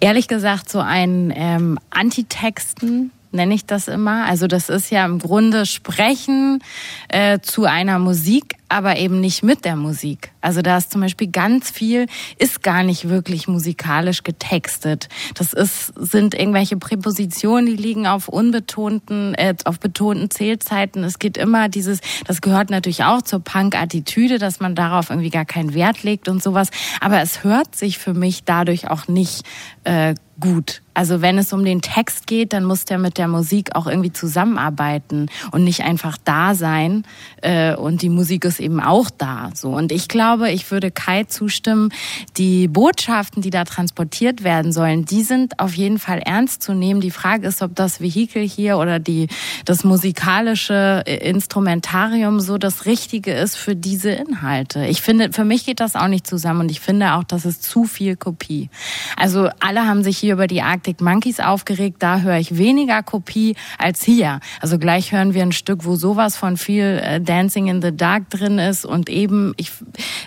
[0.00, 4.24] ehrlich gesagt so ein ähm, Antitexten nenne ich das immer.
[4.26, 6.60] Also das ist ja im Grunde Sprechen
[7.08, 10.32] äh, zu einer Musik, aber eben nicht mit der Musik.
[10.40, 12.06] Also da ist zum Beispiel ganz viel,
[12.38, 15.08] ist gar nicht wirklich musikalisch getextet.
[15.34, 21.04] Das ist, sind irgendwelche Präpositionen, die liegen auf unbetonten, äh, auf betonten Zählzeiten.
[21.04, 25.44] Es geht immer dieses, das gehört natürlich auch zur Punk-Attitüde, dass man darauf irgendwie gar
[25.44, 26.70] keinen Wert legt und sowas.
[27.00, 29.44] Aber es hört sich für mich dadurch auch nicht
[29.84, 30.14] äh,
[30.44, 30.82] gut.
[30.92, 34.12] Also wenn es um den Text geht, dann muss der mit der Musik auch irgendwie
[34.12, 37.04] zusammenarbeiten und nicht einfach da sein.
[37.42, 39.50] Äh, und die Musik ist eben auch da.
[39.54, 41.92] So und ich glaube, ich würde Kai zustimmen.
[42.36, 47.00] Die Botschaften, die da transportiert werden sollen, die sind auf jeden Fall ernst zu nehmen.
[47.00, 49.28] Die Frage ist, ob das Vehikel hier oder die
[49.64, 54.86] das musikalische Instrumentarium so das Richtige ist für diese Inhalte.
[54.86, 57.64] Ich finde, für mich geht das auch nicht zusammen und ich finde auch, das ist
[57.64, 58.68] zu viel Kopie.
[59.16, 61.96] Also alle haben sich hier über die Arctic Monkeys aufgeregt.
[62.00, 64.40] Da höre ich weniger Kopie als hier.
[64.60, 68.28] Also gleich hören wir ein Stück, wo sowas von viel äh, Dancing in the Dark
[68.30, 69.70] drin ist und eben, ich,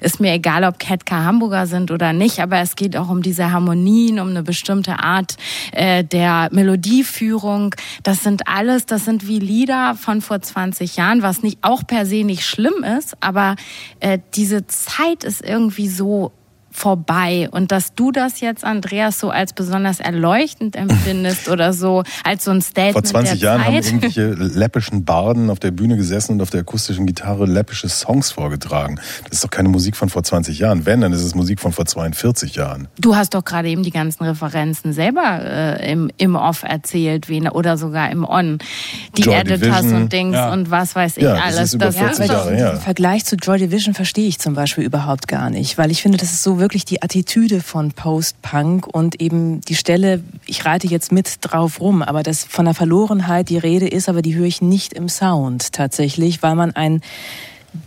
[0.01, 3.51] ist mir egal, ob Ketka Hamburger sind oder nicht, aber es geht auch um diese
[3.51, 5.37] Harmonien, um eine bestimmte Art
[5.73, 7.75] äh, der Melodieführung.
[8.03, 12.05] Das sind alles, das sind wie Lieder von vor 20 Jahren, was nicht auch per
[12.05, 13.55] se nicht schlimm ist, aber
[13.99, 16.31] äh, diese Zeit ist irgendwie so
[16.77, 17.49] vorbei.
[17.51, 22.51] Und dass du das jetzt, Andreas, so als besonders erleuchtend empfindest oder so, als so
[22.51, 22.93] ein Statement.
[22.93, 23.67] Vor 20 Jahren Zeit.
[23.67, 28.31] haben irgendwelche läppischen Barden auf der Bühne gesessen und auf der akustischen Gitarre läppische Songs
[28.31, 28.99] vorgetragen.
[29.23, 30.85] Das ist doch keine Musik von vor 20 Jahren.
[30.85, 32.87] Wenn, dann ist es Musik von vor 42 Jahren.
[32.99, 37.47] Du hast doch gerade eben die ganzen Referenzen selber äh, im, im Off erzählt, wen,
[37.49, 38.59] oder sogar im On.
[39.17, 40.01] Die Joy Editors Division.
[40.03, 40.53] und Dings Ja.
[40.53, 41.59] und was weiß ich Ja, das alles.
[41.69, 42.71] ist über 40 ist doch- Jahre her.
[42.73, 46.17] Im Vergleich zu Joy Division verstehe ich zum Beispiel überhaupt gar nicht, weil ich finde,
[46.17, 51.11] das ist so wirklich die Attitüde von Post-Punk und eben die Stelle, ich reite jetzt
[51.11, 54.61] mit drauf rum, aber das von der Verlorenheit die Rede ist, aber die höre ich
[54.61, 57.01] nicht im Sound tatsächlich, weil man ein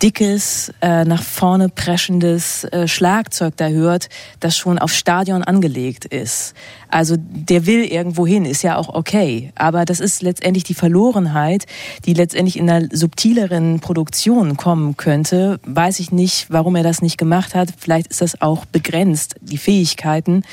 [0.02, 4.08] dickes, äh, nach vorne preschendes äh, Schlagzeug da hört,
[4.40, 6.54] das schon auf Stadion angelegt ist.
[6.88, 9.52] Also der will irgendwo hin, ist ja auch okay.
[9.54, 11.66] Aber das ist letztendlich die Verlorenheit,
[12.04, 15.60] die letztendlich in einer subtileren Produktion kommen könnte.
[15.64, 17.72] Weiß ich nicht, warum er das nicht gemacht hat.
[17.78, 20.44] Vielleicht ist das auch begrenzt, die Fähigkeiten.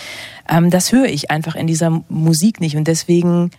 [0.49, 3.51] Ähm, das höre ich einfach in dieser Musik nicht und deswegen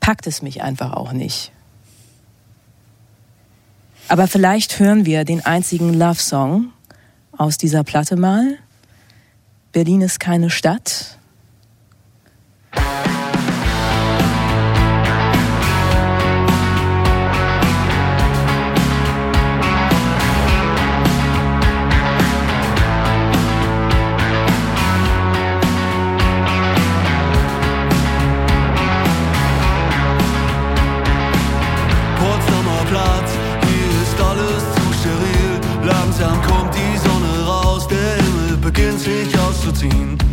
[0.00, 1.52] packt es mich einfach auch nicht.
[4.10, 6.72] Aber vielleicht hören wir den einzigen Love-Song
[7.30, 8.58] aus dieser Platte mal.
[9.70, 11.19] Berlin ist keine Stadt.
[39.02, 40.29] take your routine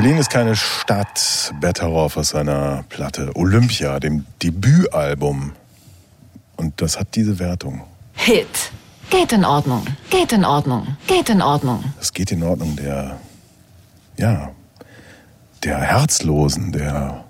[0.00, 1.52] Berlin ist keine Stadt.
[1.60, 5.54] Betteroff aus seiner Platte Olympia, dem Debütalbum.
[6.54, 7.82] Und das hat diese Wertung.
[8.12, 8.70] Hit.
[9.10, 9.84] Geht in Ordnung.
[10.08, 10.96] Geht in Ordnung.
[11.08, 11.82] Geht in Ordnung.
[12.00, 13.18] Es geht in Ordnung der,
[14.16, 14.52] ja,
[15.64, 17.24] der Herzlosen, der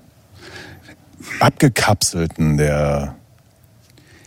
[1.40, 3.14] Abgekapselten, der,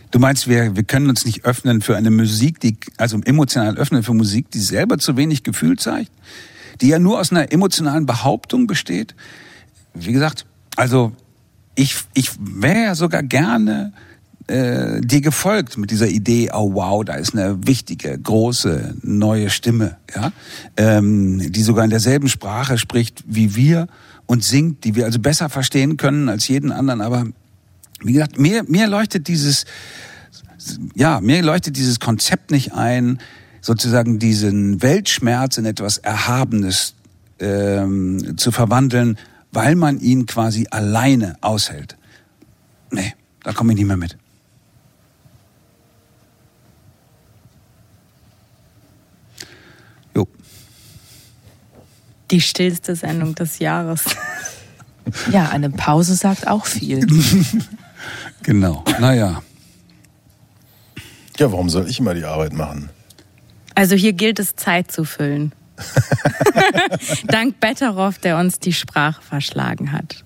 [0.09, 4.01] Du meinst, wir, wir können uns nicht öffnen für eine Musik, die, also emotional öffnen
[4.01, 6.11] für Musik, die selber zu wenig Gefühl zeigt,
[6.81, 9.15] die ja nur aus einer emotionalen Behauptung besteht?
[9.93, 11.13] Wie gesagt, also
[11.75, 13.93] ich, ich wäre ja sogar gerne
[14.47, 19.97] äh, dir gefolgt mit dieser Idee, oh wow, da ist eine wichtige, große, neue Stimme,
[20.13, 20.31] ja,
[20.77, 23.87] ähm, die sogar in derselben Sprache spricht wie wir
[24.25, 27.25] und singt, die wir also besser verstehen können als jeden anderen, aber
[28.03, 29.65] wie gesagt, mir, mir leuchtet dieses,
[30.95, 33.19] ja, mir leuchtet dieses Konzept nicht ein,
[33.61, 36.95] sozusagen diesen Weltschmerz in etwas Erhabenes
[37.39, 39.17] ähm, zu verwandeln,
[39.51, 41.97] weil man ihn quasi alleine aushält.
[42.89, 44.17] Nee, da komme ich nicht mehr mit.
[50.15, 50.27] Jo,
[52.31, 54.03] Die stillste Sendung des Jahres.
[55.31, 57.05] Ja, eine Pause sagt auch viel.
[58.43, 58.83] genau.
[58.99, 59.41] Naja.
[61.37, 62.89] ja, warum soll ich immer die Arbeit machen?
[63.75, 65.53] Also hier gilt es, Zeit zu füllen.
[67.27, 70.23] Dank Betteroff, der uns die Sprache verschlagen hat.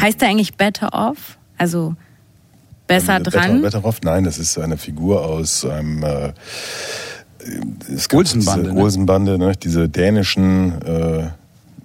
[0.00, 1.38] Heißt der eigentlich Better Off?
[1.58, 1.94] Also
[2.86, 3.62] besser Better- dran?
[3.62, 6.32] Betteroff, nein, das ist eine Figur aus einem äh,
[7.94, 8.82] es gab Olsenbande, diese ne?
[8.82, 9.52] Olsenbande, ne?
[9.56, 11.28] diese dänischen, äh,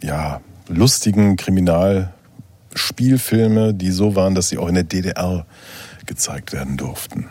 [0.02, 5.46] ja, lustigen Kriminalspielfilme, die so waren, dass sie auch in der DDR
[6.06, 7.30] gezeigt werden durften.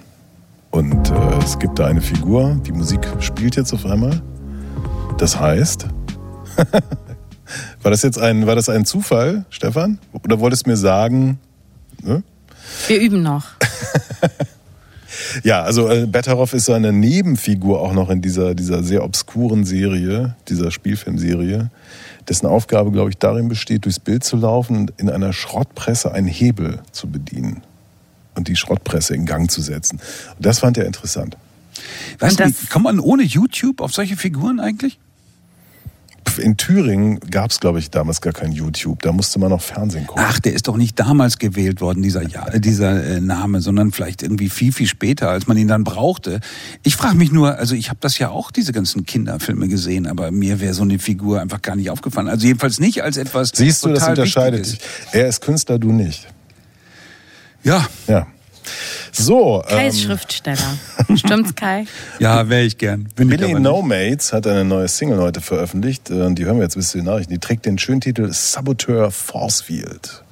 [0.71, 4.21] Und äh, es gibt da eine Figur, die Musik spielt jetzt auf einmal.
[5.17, 5.87] Das heißt,
[7.83, 9.99] war das jetzt ein, war das ein Zufall, Stefan?
[10.13, 11.39] Oder wolltest du mir sagen,
[12.03, 12.23] ne?
[12.87, 13.47] Wir üben noch.
[15.43, 19.65] Ja, also äh, Betteroff ist so eine Nebenfigur auch noch in dieser, dieser sehr obskuren
[19.65, 21.71] Serie, dieser Spielfilmserie,
[22.29, 26.29] dessen Aufgabe, glaube ich, darin besteht, durchs Bild zu laufen und in einer Schrottpresse einen
[26.29, 27.63] Hebel zu bedienen
[28.39, 30.01] und die Schrottpresse in Gang zu setzen.
[30.37, 31.37] Und das fand er interessant.
[32.19, 34.99] Weißt du, kommt man ohne YouTube auf solche Figuren eigentlich?
[36.37, 39.03] In Thüringen gab es, glaube ich, damals gar kein YouTube.
[39.03, 40.25] Da musste man noch Fernsehen gucken.
[40.27, 43.93] Ach, der ist doch nicht damals gewählt worden, dieser, ja, äh, dieser äh, Name, sondern
[43.93, 46.41] vielleicht irgendwie viel, viel später, als man ihn dann brauchte.
[46.83, 50.31] Ich frage mich nur, also ich habe das ja auch, diese ganzen Kinderfilme gesehen, aber
[50.31, 52.29] mir wäre so eine Figur einfach gar nicht aufgefallen.
[52.29, 54.81] Also jedenfalls nicht als etwas Siehst du, das unterscheidet dich.
[55.13, 56.29] Er ist Künstler, du nicht.
[57.65, 58.27] Ja, Ja.
[59.13, 60.59] So, Kai ähm, ist Schriftsteller.
[61.17, 61.87] Stimmt's, Kai?
[62.19, 63.09] ja, wäre ich gern.
[63.17, 63.55] Bin Billy.
[63.55, 66.11] No Mates hat eine neue Single heute veröffentlicht.
[66.11, 67.33] äh, Die hören wir jetzt bis zu den Nachrichten.
[67.33, 70.23] Die trägt den schönen Titel Saboteur Forcefield.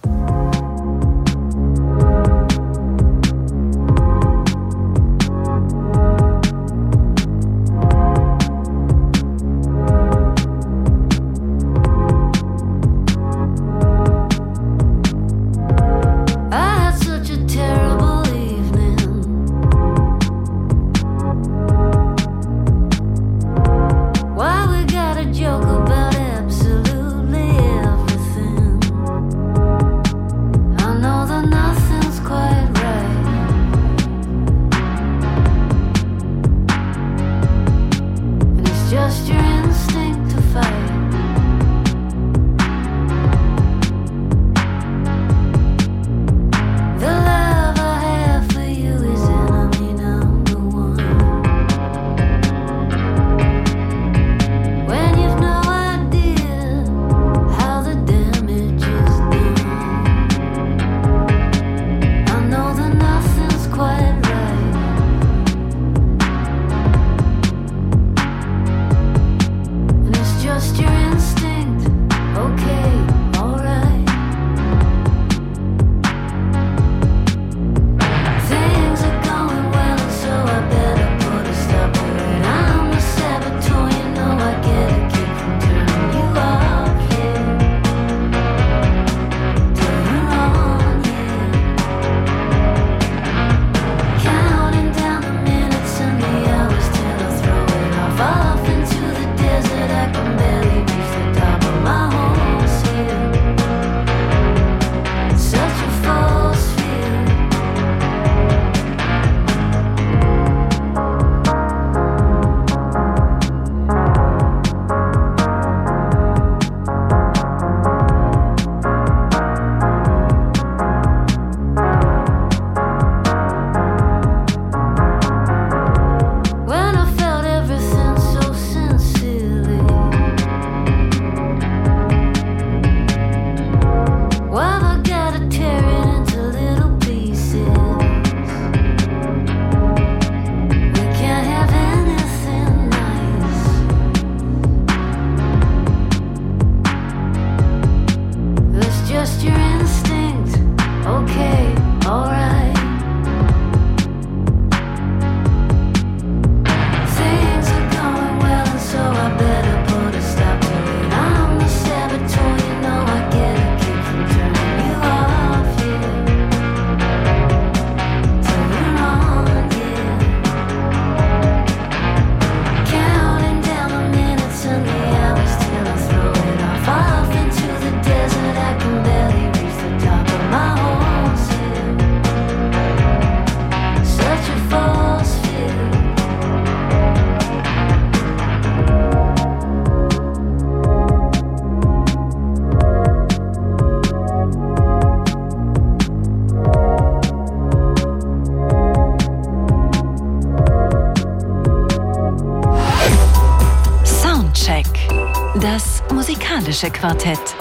[206.76, 207.56] Musikalische Quartett.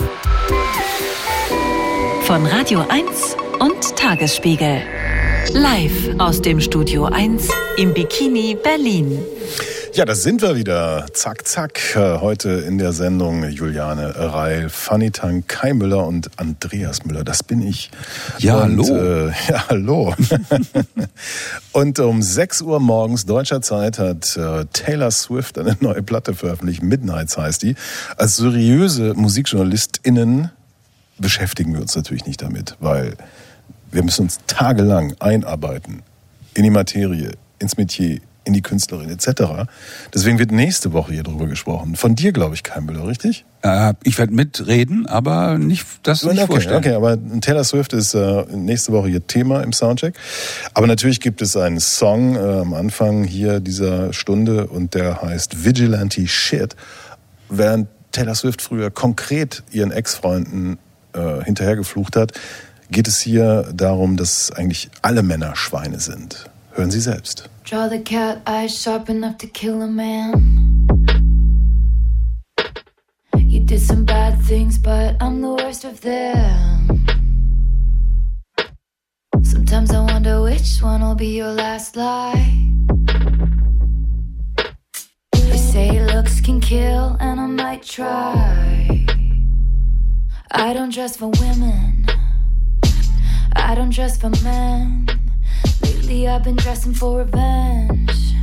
[2.23, 4.81] Von Radio 1 und Tagesspiegel.
[5.53, 7.47] Live aus dem Studio 1
[7.77, 9.34] im Bikini Berlin.
[9.95, 11.05] Ja, da sind wir wieder.
[11.13, 11.95] Zack, zack.
[11.95, 17.23] Äh, Heute in der Sendung Juliane Reil, Fanny Tank, Kai Müller und Andreas Müller.
[17.23, 17.91] Das bin ich.
[18.39, 19.27] Ja, und, hallo.
[19.29, 20.13] Äh, ja, hallo.
[21.71, 26.83] und um 6 Uhr morgens deutscher Zeit hat äh, Taylor Swift eine neue Platte veröffentlicht.
[26.83, 27.75] Midnights heißt die.
[28.17, 30.51] Als seriöse MusikjournalistInnen
[31.19, 33.15] beschäftigen wir uns natürlich nicht damit, weil
[33.91, 36.01] wir müssen uns tagelang einarbeiten
[36.53, 39.67] in die Materie, ins Metier, in die Künstlerin etc.
[40.13, 41.95] Deswegen wird nächste Woche hier drüber gesprochen.
[41.95, 43.43] Von dir, glaube ich, kein Müller, richtig?
[43.61, 46.77] Äh, ich werde mitreden, aber nicht das nicht okay, vorstellen.
[46.77, 50.15] okay, aber Taylor Swift ist äh, nächste Woche ihr Thema im Soundcheck.
[50.73, 55.65] Aber natürlich gibt es einen Song äh, am Anfang hier dieser Stunde und der heißt
[55.65, 56.75] Vigilante Shit.
[57.49, 60.77] Während Taylor Swift früher konkret ihren Ex-Freunden
[61.13, 62.33] äh, hinterhergeflucht hat,
[62.91, 66.49] geht es hier darum, dass eigentlich alle Männer Schweine sind.
[66.73, 67.49] Hören Sie selbst.
[67.65, 70.85] Draw the cat eyes sharp enough to kill a man.
[73.39, 77.07] You did some bad things, but I'm the worst of them.
[79.41, 82.69] Sometimes I wonder which one will be your last lie.
[85.31, 89.07] They say looks can kill, and I might try.
[90.51, 92.05] I don't dress for women.
[93.55, 95.14] I don't dress for men.
[95.81, 98.33] Lately I've been dressing for revenge.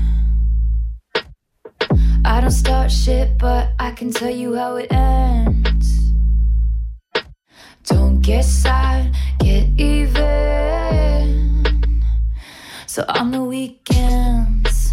[2.24, 6.12] I don't start shit, but I can tell you how it ends.
[7.85, 10.22] Don't get sad, get even.
[12.87, 14.93] So on the weekends,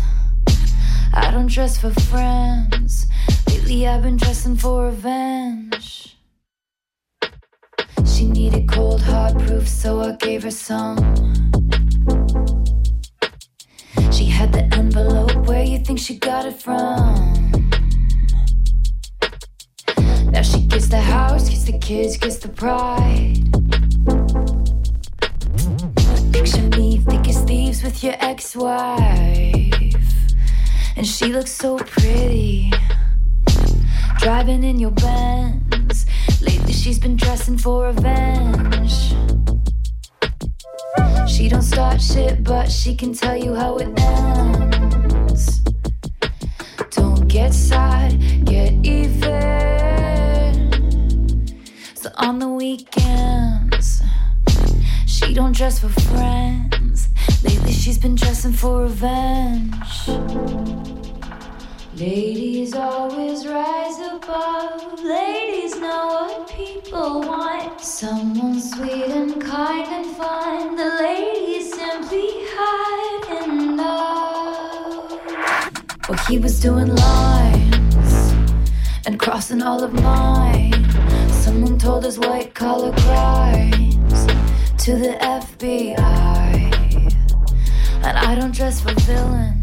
[1.13, 3.07] I don't dress for friends.
[3.47, 6.17] Lately I've been dressing for revenge.
[8.05, 10.97] She needed cold hard proof, so I gave her some.
[14.19, 15.47] She had the envelope.
[15.47, 17.51] Where you think she got it from?
[20.33, 23.37] Now she gets the house, gets the kids, gets the pride.
[26.33, 29.95] Picture me thick as thieves with your ex-wife,
[30.97, 32.73] and she looks so pretty.
[34.17, 36.05] Driving in your Benz.
[36.41, 39.13] Lately she's been dressing for revenge.
[41.29, 45.59] She don't start shit, but she can tell you how it ends.
[46.89, 49.29] Don't get sad, get even.
[51.93, 54.01] So on the weekends,
[55.05, 57.09] she don't dress for friends.
[57.43, 60.09] Lately she's been dressing for revenge.
[61.99, 65.01] Ladies always rise above.
[65.01, 67.81] Ladies know what people want.
[67.81, 70.77] Someone sweet and kind and fun.
[70.77, 75.19] The ladies simply hide in love.
[76.07, 78.33] Well, he was doing lines
[79.05, 80.89] and crossing all of mine.
[81.31, 84.25] Someone told his white collar crimes
[84.85, 87.13] to the FBI.
[88.03, 89.58] And I don't dress for villains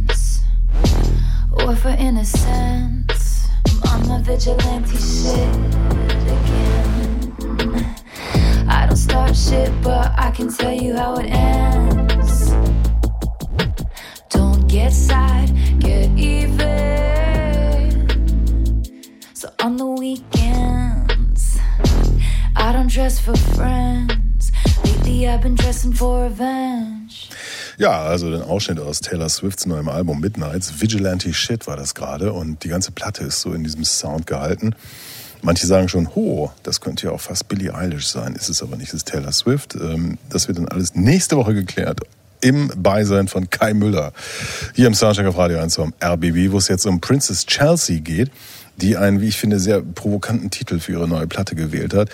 [1.64, 3.48] or for innocence.
[3.84, 5.54] I'm on my vigilante shit
[6.36, 7.94] again.
[8.68, 12.52] I don't start shit, but I can tell you how it ends.
[14.28, 16.66] Don't get sad, get even.
[19.34, 21.58] So on the weekends,
[22.56, 24.52] I don't dress for friends.
[24.84, 26.95] Lately I've been dressing for revenge.
[27.78, 30.80] Ja, also den Ausschnitt aus Taylor Swifts neuem Album Midnights.
[30.80, 34.74] Vigilante Shit war das gerade und die ganze Platte ist so in diesem Sound gehalten.
[35.42, 38.34] Manche sagen schon, ho, das könnte ja auch fast Billie Eilish sein.
[38.34, 39.74] Ist es aber nicht, es ist Taylor Swift.
[39.74, 42.00] Ähm, Das wird dann alles nächste Woche geklärt.
[42.40, 44.12] Im Beisein von Kai Müller.
[44.74, 48.30] Hier im Soundcheck auf Radio 1 vom RBB, wo es jetzt um Princess Chelsea geht,
[48.76, 52.08] die einen, wie ich finde, sehr provokanten Titel für ihre neue Platte gewählt hat.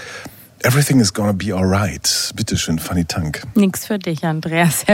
[0.65, 2.33] Everything is gonna be alright.
[2.37, 3.43] Bitte schön, Fanny Tank.
[3.55, 4.85] Nix für dich, Andreas.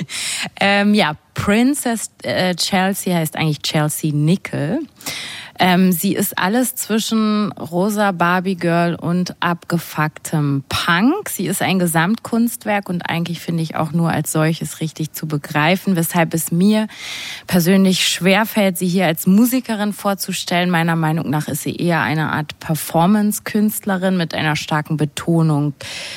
[0.60, 4.80] ähm, ja, Princess äh, Chelsea heißt eigentlich Chelsea Nickel.
[5.58, 11.28] Ähm, sie ist alles zwischen rosa Barbie Girl und abgefucktem Punk.
[11.28, 15.96] Sie ist ein Gesamtkunstwerk und eigentlich finde ich auch nur als solches richtig zu begreifen,
[15.96, 16.88] weshalb es mir
[17.46, 20.70] persönlich schwerfällt, sie hier als Musikerin vorzustellen.
[20.70, 25.74] Meiner Meinung nach ist sie eher eine Art Performance-Künstlerin mit einer starken Betonung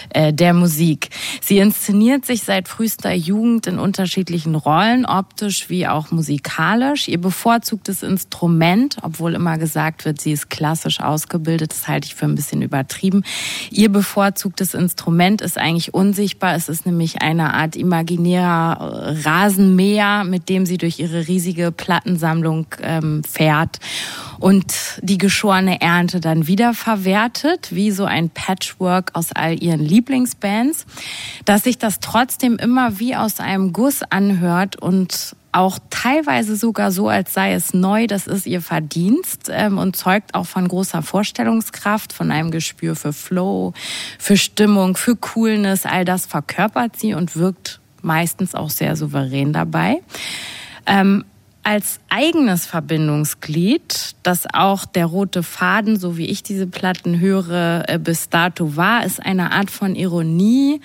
[0.10, 1.10] äh, der Musik.
[1.42, 7.08] Sie inszeniert sich seit frühester Jugend in unterschiedlichen Rollen, optisch wie auch musikalisch.
[7.08, 12.26] Ihr bevorzugtes Instrument, obwohl immer gesagt wird, sie ist klassisch ausgebildet, das halte ich für
[12.26, 13.24] ein bisschen übertrieben.
[13.72, 16.56] Ihr bevorzugtes Instrument ist eigentlich unsichtbar.
[16.56, 23.24] Es ist nämlich eine Art imaginärer Rasenmäher, mit dem sie durch ihre riesige Plattensammlung ähm,
[23.24, 23.80] fährt
[24.40, 30.86] und die geschorene Ernte dann wieder verwertet, wie so ein Patchwork aus all ihren Lieblingsbands,
[31.46, 37.08] dass sich das trotzdem immer wie aus einem Guss anhört und auch teilweise sogar so,
[37.10, 38.08] als sei es neu.
[38.08, 43.14] Das ist ihr Verdienst ähm, und zeugt auch von großer Vorstellungskraft, von einem Gespür für
[43.14, 43.74] Flow,
[44.18, 45.86] für Stimmung, für Coolness.
[45.86, 50.02] All das verkörpert sie und wirkt meistens auch sehr souverän dabei.
[50.86, 51.26] Ähm,
[51.70, 58.00] als eigenes Verbindungsglied, das auch der rote Faden, so wie ich diese Platten höre, äh,
[58.00, 60.82] bis dato war, ist eine Art von Ironie.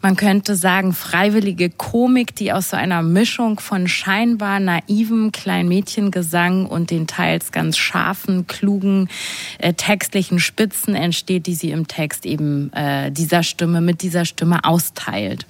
[0.00, 6.90] Man könnte sagen, freiwillige Komik, die aus so einer Mischung von scheinbar naivem Kleinmädchengesang und
[6.90, 9.10] den teils ganz scharfen, klugen,
[9.58, 14.64] äh, textlichen Spitzen entsteht, die sie im Text eben äh, dieser Stimme, mit dieser Stimme
[14.64, 15.44] austeilt.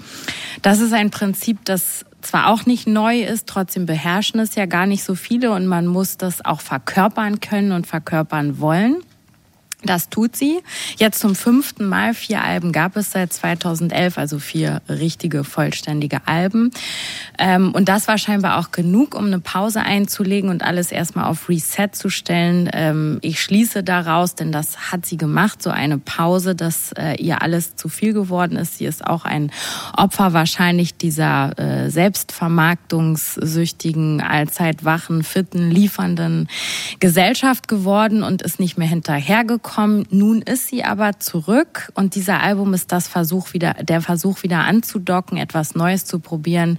[0.62, 4.86] Das ist ein Prinzip, das zwar auch nicht neu ist, trotzdem beherrschen es ja gar
[4.86, 9.02] nicht so viele und man muss das auch verkörpern können und verkörpern wollen.
[9.84, 10.60] Das tut sie.
[10.96, 12.14] Jetzt zum fünften Mal.
[12.14, 16.70] Vier Alben gab es seit 2011, also vier richtige, vollständige Alben.
[17.36, 21.48] Ähm, und das war scheinbar auch genug, um eine Pause einzulegen und alles erstmal auf
[21.48, 22.70] Reset zu stellen.
[22.72, 27.42] Ähm, ich schließe daraus, denn das hat sie gemacht, so eine Pause, dass äh, ihr
[27.42, 28.78] alles zu viel geworden ist.
[28.78, 29.50] Sie ist auch ein
[29.96, 36.48] Opfer wahrscheinlich dieser äh, selbstvermarktungssüchtigen, allzeit wachen, fitten, liefernden
[37.00, 40.06] Gesellschaft geworden und ist nicht mehr hinterhergekommen gekommen.
[40.10, 44.58] Nun ist sie aber zurück und dieser Album ist das Versuch wieder, der Versuch wieder
[44.58, 46.78] anzudocken, etwas Neues zu probieren,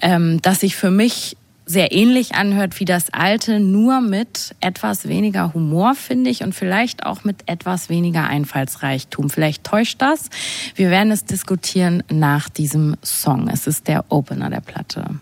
[0.00, 5.54] ähm, das sich für mich sehr ähnlich anhört wie das alte, nur mit etwas weniger
[5.54, 9.30] Humor, finde ich, und vielleicht auch mit etwas weniger Einfallsreichtum.
[9.30, 10.28] Vielleicht täuscht das.
[10.74, 13.48] Wir werden es diskutieren nach diesem Song.
[13.48, 15.20] Es ist der Opener der Platte.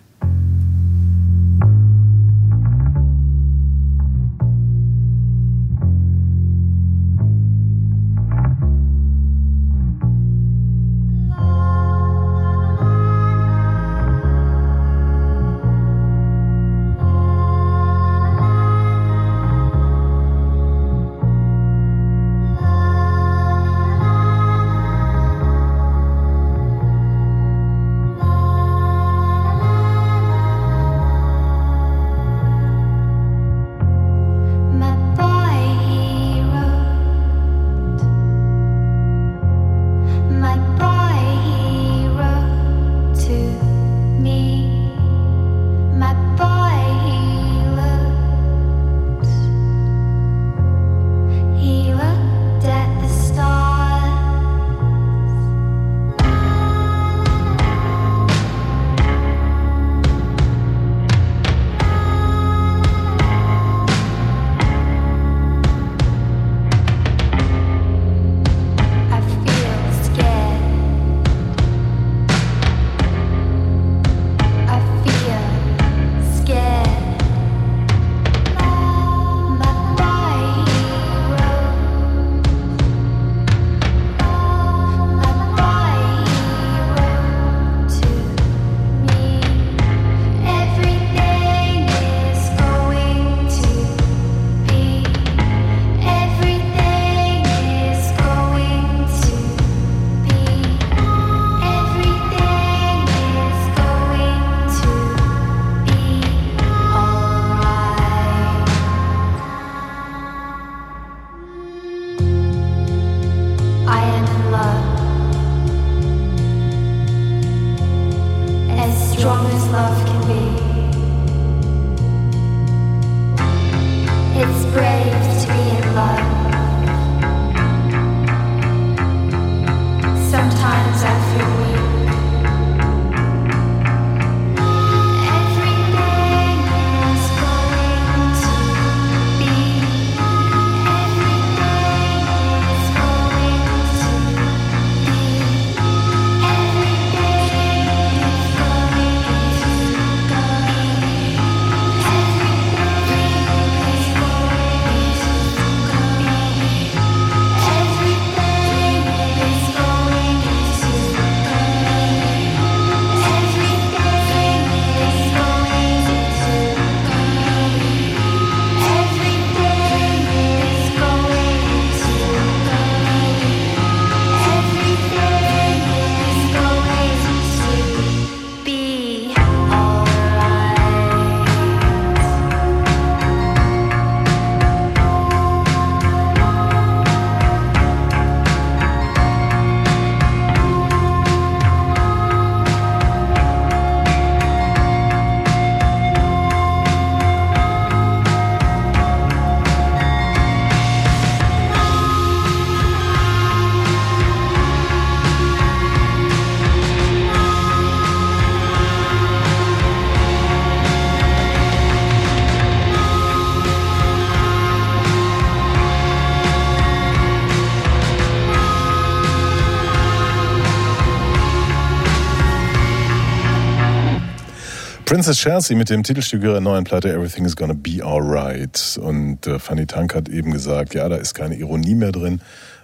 [225.10, 228.96] Princess Chelsea mit dem Titelstück ihrer neuen Platte Everything is Gonna Be Alright.
[229.02, 232.40] Und äh, Fanny Tank hat eben gesagt, ja, da ist keine Ironie mehr drin.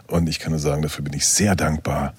[0.08, 2.14] Und ich kann nur sagen, dafür bin ich sehr dankbar,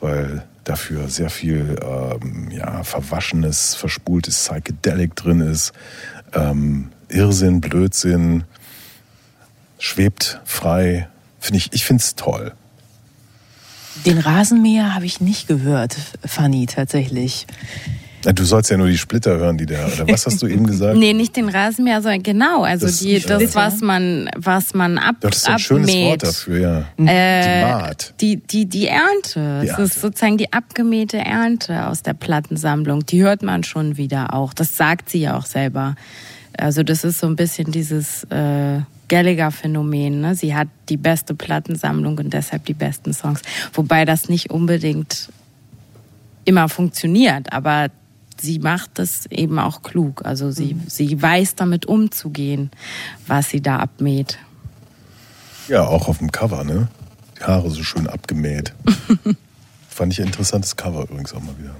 [0.00, 5.72] weil dafür sehr viel ähm, ja, verwaschenes, verspultes Psychedelic drin ist.
[6.34, 8.42] Ähm, Irrsinn, Blödsinn,
[9.78, 11.06] schwebt frei.
[11.38, 12.52] Find ich ich finde es toll.
[14.06, 15.94] Den Rasenmäher habe ich nicht gehört,
[16.24, 17.46] Fanny, tatsächlich.
[18.24, 20.96] Du sollst ja nur die Splitter hören, die der, oder was hast du eben gesagt?
[21.02, 24.98] Nee, nicht den Rasenmäher, sondern genau, also Das- die, das, äh, was man, was man
[24.98, 26.10] ab, Das ist so ein schönes abmäht.
[26.10, 27.04] Wort dafür, ja.
[27.04, 28.14] Äh, Die Maat.
[28.20, 29.40] Die, die, die Ernte.
[29.40, 29.82] Ernte.
[29.82, 33.04] ist sozusagen die abgemähte Ernte aus der Plattensammlung.
[33.06, 34.54] Die hört man schon wieder auch.
[34.54, 35.96] Das sagt sie ja auch selber.
[36.56, 40.20] Also das ist so ein bisschen dieses äh, Gallagher-Phänomen.
[40.20, 40.34] Ne?
[40.34, 43.40] Sie hat die beste Plattensammlung und deshalb die besten Songs.
[43.72, 45.28] Wobei das nicht unbedingt
[46.44, 47.88] immer funktioniert, aber
[48.40, 50.24] sie macht es eben auch klug.
[50.24, 52.70] Also sie, sie weiß damit umzugehen,
[53.26, 54.38] was sie da abmäht.
[55.68, 56.88] Ja, auch auf dem Cover, ne?
[57.38, 58.72] Die Haare so schön abgemäht.
[59.88, 61.74] Fand ich ein interessantes Cover übrigens auch mal wieder.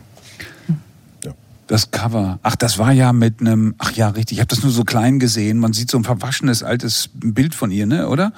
[1.25, 1.33] Ja.
[1.67, 2.39] Das Cover.
[2.43, 3.75] Ach, das war ja mit einem.
[3.79, 4.37] Ach ja, richtig.
[4.39, 5.59] Ich habe das nur so klein gesehen.
[5.59, 8.09] Man sieht so ein verwaschenes altes Bild von ihr, ne?
[8.09, 8.33] Oder?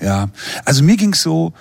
[0.00, 0.28] Ja.
[0.64, 1.52] Also mir ging's so.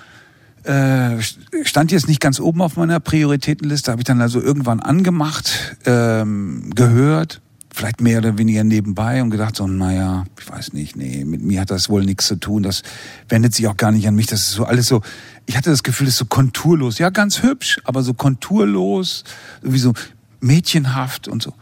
[0.66, 1.22] Äh,
[1.63, 3.91] stand jetzt nicht ganz oben auf meiner Prioritätenliste.
[3.91, 9.55] Habe ich dann also irgendwann angemacht, ähm, gehört, vielleicht mehr oder weniger nebenbei und gedacht
[9.55, 12.63] so, naja, ich weiß nicht, nee, mit mir hat das wohl nichts zu tun.
[12.63, 12.82] Das
[13.29, 14.28] wendet sich auch gar nicht an mich.
[14.28, 15.01] Das ist so alles so.
[15.46, 16.97] Ich hatte das Gefühl, das ist so konturlos.
[16.97, 19.24] Ja, ganz hübsch, aber so konturlos,
[19.62, 19.93] wie so
[20.39, 21.54] mädchenhaft und so.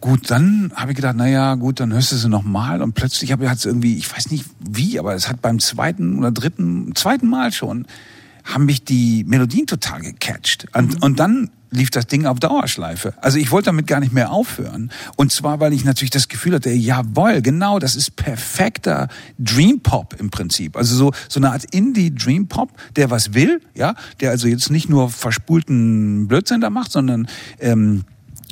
[0.00, 3.32] Gut, dann habe ich gedacht, na ja, gut, dann hörst du sie nochmal und plötzlich
[3.32, 6.94] habe ich es irgendwie, ich weiß nicht wie, aber es hat beim zweiten oder dritten,
[6.94, 7.86] zweiten Mal schon,
[8.44, 10.66] haben mich die Melodien total gecatcht.
[10.72, 13.14] Und, und dann lief das Ding auf Dauerschleife.
[13.20, 14.90] Also ich wollte damit gar nicht mehr aufhören.
[15.16, 19.08] Und zwar, weil ich natürlich das Gefühl hatte, jawohl, genau, das ist perfekter
[19.38, 20.76] Dream Pop im Prinzip.
[20.76, 24.70] Also so, so eine Art Indie Dream Pop, der was will, ja, der also jetzt
[24.70, 28.04] nicht nur verspulten Blödsinn da macht, sondern ähm,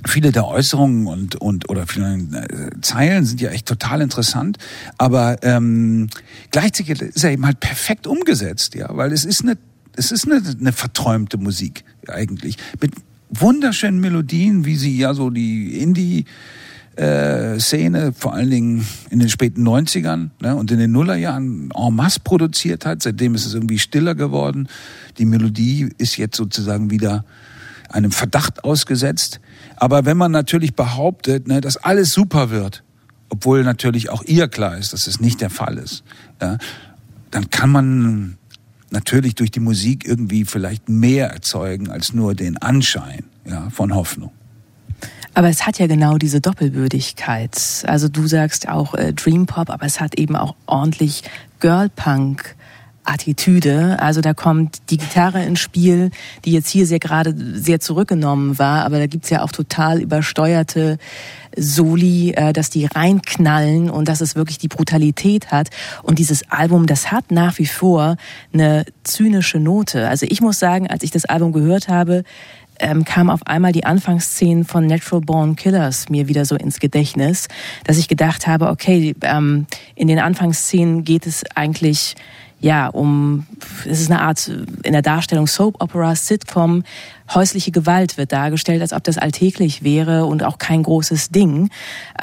[0.05, 4.59] viele der Äußerungen und und oder viele äh, Zeilen sind ja echt total interessant,
[4.98, 6.09] aber ähm,
[6.51, 9.56] gleichzeitig ist er eben halt perfekt umgesetzt, ja, weil es ist eine
[9.97, 12.93] es ist eine, eine verträumte Musik eigentlich mit
[13.31, 16.27] wunderschönen Melodien, wie sie ja so die Indie
[16.97, 21.94] äh, Szene, vor allen Dingen in den späten 90ern ne, und in den Nullerjahren en
[21.94, 23.02] masse produziert hat.
[23.02, 24.68] Seitdem ist es irgendwie stiller geworden.
[25.18, 27.24] Die Melodie ist jetzt sozusagen wieder
[27.90, 29.40] einem Verdacht ausgesetzt.
[29.76, 32.82] Aber wenn man natürlich behauptet, ne, dass alles super wird,
[33.28, 36.04] obwohl natürlich auch ihr klar ist, dass es nicht der Fall ist,
[36.40, 36.58] ja,
[37.30, 38.38] dann kann man
[38.90, 44.30] natürlich durch die Musik irgendwie vielleicht mehr erzeugen als nur den Anschein ja, von Hoffnung.
[45.34, 47.84] Aber es hat ja genau diese Doppelbödigkeit.
[47.86, 51.24] Also du sagst auch äh, Dream Pop, aber es hat eben auch ordentlich
[51.60, 52.56] Girl Punk.
[53.06, 53.98] Attitüde.
[54.00, 56.10] Also da kommt die Gitarre ins Spiel,
[56.44, 60.98] die jetzt hier sehr gerade sehr zurückgenommen war, aber da gibt's ja auch total übersteuerte
[61.56, 65.70] Soli, äh, dass die reinknallen und dass es wirklich die Brutalität hat.
[66.02, 68.16] Und dieses Album, das hat nach wie vor
[68.52, 70.08] eine zynische Note.
[70.08, 72.24] Also ich muss sagen, als ich das Album gehört habe,
[72.78, 77.48] ähm, kam auf einmal die Anfangsszenen von Natural Born Killers mir wieder so ins Gedächtnis,
[77.84, 82.14] dass ich gedacht habe, okay, ähm, in den Anfangsszenen geht es eigentlich
[82.60, 83.46] ja, um,
[83.84, 84.50] es ist eine Art,
[84.82, 86.84] in der Darstellung Soap Opera, Sitcom,
[87.34, 91.70] häusliche Gewalt wird dargestellt, als ob das alltäglich wäre und auch kein großes Ding.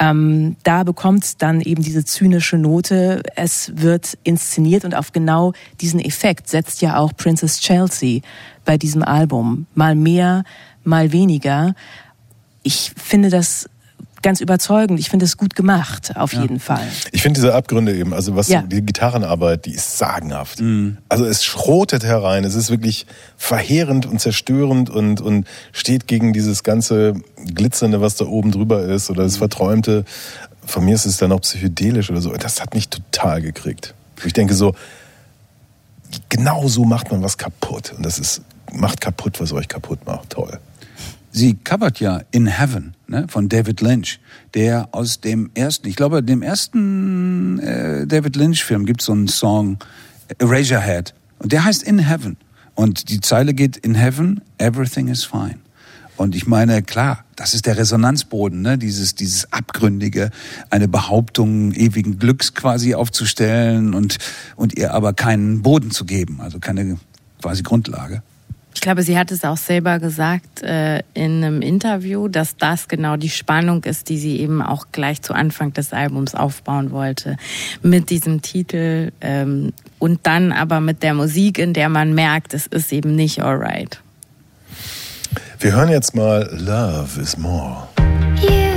[0.00, 3.22] Ähm, da bekommt dann eben diese zynische Note.
[3.36, 8.20] Es wird inszeniert und auf genau diesen Effekt setzt ja auch Princess Chelsea
[8.64, 9.66] bei diesem Album.
[9.74, 10.42] Mal mehr,
[10.82, 11.74] mal weniger.
[12.62, 13.68] Ich finde das
[14.24, 14.98] ganz überzeugend.
[14.98, 16.82] Ich finde es gut gemacht, auf jeden Fall.
[17.12, 18.62] Ich finde diese Abgründe eben, also was Ja.
[18.62, 20.60] die Gitarrenarbeit, die ist sagenhaft.
[21.08, 23.06] Also es schrotet herein, es ist wirklich
[23.36, 27.14] verheerend und zerstörend und, und steht gegen dieses ganze
[27.44, 30.04] Glitzernde, was da oben drüber ist oder das Verträumte.
[30.66, 32.32] Von mir ist es dann auch psychedelisch oder so.
[32.32, 33.94] Das hat mich total gekriegt.
[34.24, 34.74] Ich denke so,
[36.30, 37.92] genau so macht man was kaputt.
[37.96, 38.40] Und das ist,
[38.72, 40.30] macht kaputt, was euch kaputt macht.
[40.30, 40.58] Toll.
[41.36, 44.20] Sie covert ja In Heaven ne, von David Lynch,
[44.54, 49.78] der aus dem ersten, ich glaube, dem ersten äh, David Lynch-Film gibt so einen Song,
[50.38, 52.36] Eraserhead, und der heißt In Heaven.
[52.76, 55.58] Und die Zeile geht In Heaven, everything is fine.
[56.16, 58.78] Und ich meine, klar, das ist der Resonanzboden, ne?
[58.78, 60.30] dieses, dieses Abgründige,
[60.70, 64.18] eine Behauptung ewigen Glücks quasi aufzustellen und,
[64.54, 66.96] und ihr aber keinen Boden zu geben, also keine
[67.42, 68.22] quasi Grundlage.
[68.74, 73.16] Ich glaube, sie hat es auch selber gesagt äh, in einem Interview, dass das genau
[73.16, 77.36] die Spannung ist, die sie eben auch gleich zu Anfang des Albums aufbauen wollte.
[77.82, 82.66] Mit diesem Titel ähm, und dann aber mit der Musik, in der man merkt, es
[82.66, 84.00] ist eben nicht alright.
[85.60, 87.88] Wir hören jetzt mal Love is More.
[88.42, 88.73] You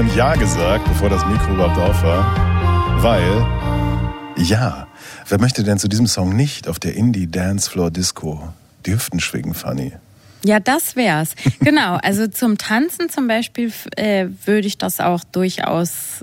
[0.00, 3.46] schon Ja gesagt, bevor das Mikro überhaupt auf war, weil
[4.42, 4.86] ja,
[5.28, 8.48] wer möchte denn zu diesem Song nicht auf der Indie Dancefloor Disco
[8.86, 9.92] die Hüften schwingen, Fanny?
[10.42, 11.34] Ja, das wär's.
[11.60, 11.96] Genau.
[11.96, 16.22] Also zum Tanzen zum Beispiel äh, würde ich das auch durchaus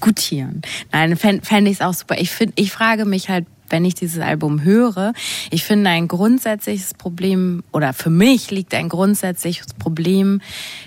[0.00, 0.62] gutieren.
[0.92, 2.18] Nein, fände fänd ich es auch super.
[2.18, 5.12] Ich, find, ich frage mich halt wenn ich dieses Album höre.
[5.50, 10.40] Ich finde ein grundsätzliches Problem oder für mich liegt ein grundsätzliches Problem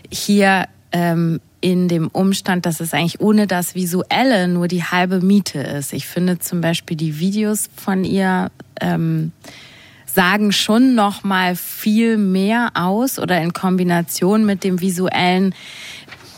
[0.09, 5.59] hier ähm, in dem Umstand, dass es eigentlich ohne das Visuelle nur die halbe Miete
[5.59, 5.93] ist.
[5.93, 9.31] Ich finde zum Beispiel die Videos von ihr ähm,
[10.05, 15.55] sagen schon noch mal viel mehr aus oder in Kombination mit dem visuellen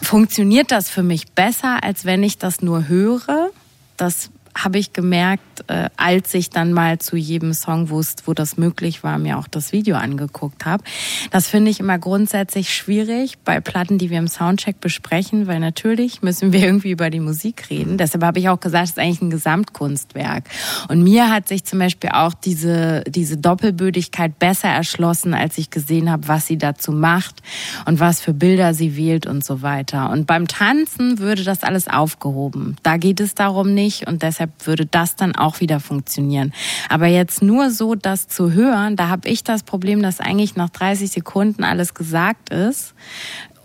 [0.02, 3.50] funktioniert das für mich besser, als wenn ich das nur höre.
[3.98, 8.58] Das habe ich gemerkt, äh, als ich dann mal zu jedem Song, es, wo das
[8.58, 10.84] möglich war, mir auch das Video angeguckt habe.
[11.32, 16.22] Das finde ich immer grundsätzlich schwierig bei Platten, die wir im Soundcheck besprechen, weil natürlich
[16.22, 17.98] müssen wir irgendwie über die Musik reden.
[17.98, 20.46] Deshalb habe ich auch gesagt, es ist eigentlich ein Gesamtkunstwerk.
[20.88, 26.12] Und mir hat sich zum Beispiel auch diese, diese Doppelbödigkeit besser erschlossen, als ich gesehen
[26.12, 27.42] habe, was sie dazu macht
[27.86, 30.10] und was für Bilder sie wählt und so weiter.
[30.12, 32.76] Und beim Tanzen würde das alles aufgehoben.
[32.84, 36.54] Da geht es darum nicht und deshalb würde das dann auch wieder funktionieren.
[36.90, 40.70] Aber jetzt nur so das zu hören, da habe ich das Problem, dass eigentlich nach
[40.70, 42.94] 30 Sekunden alles gesagt ist.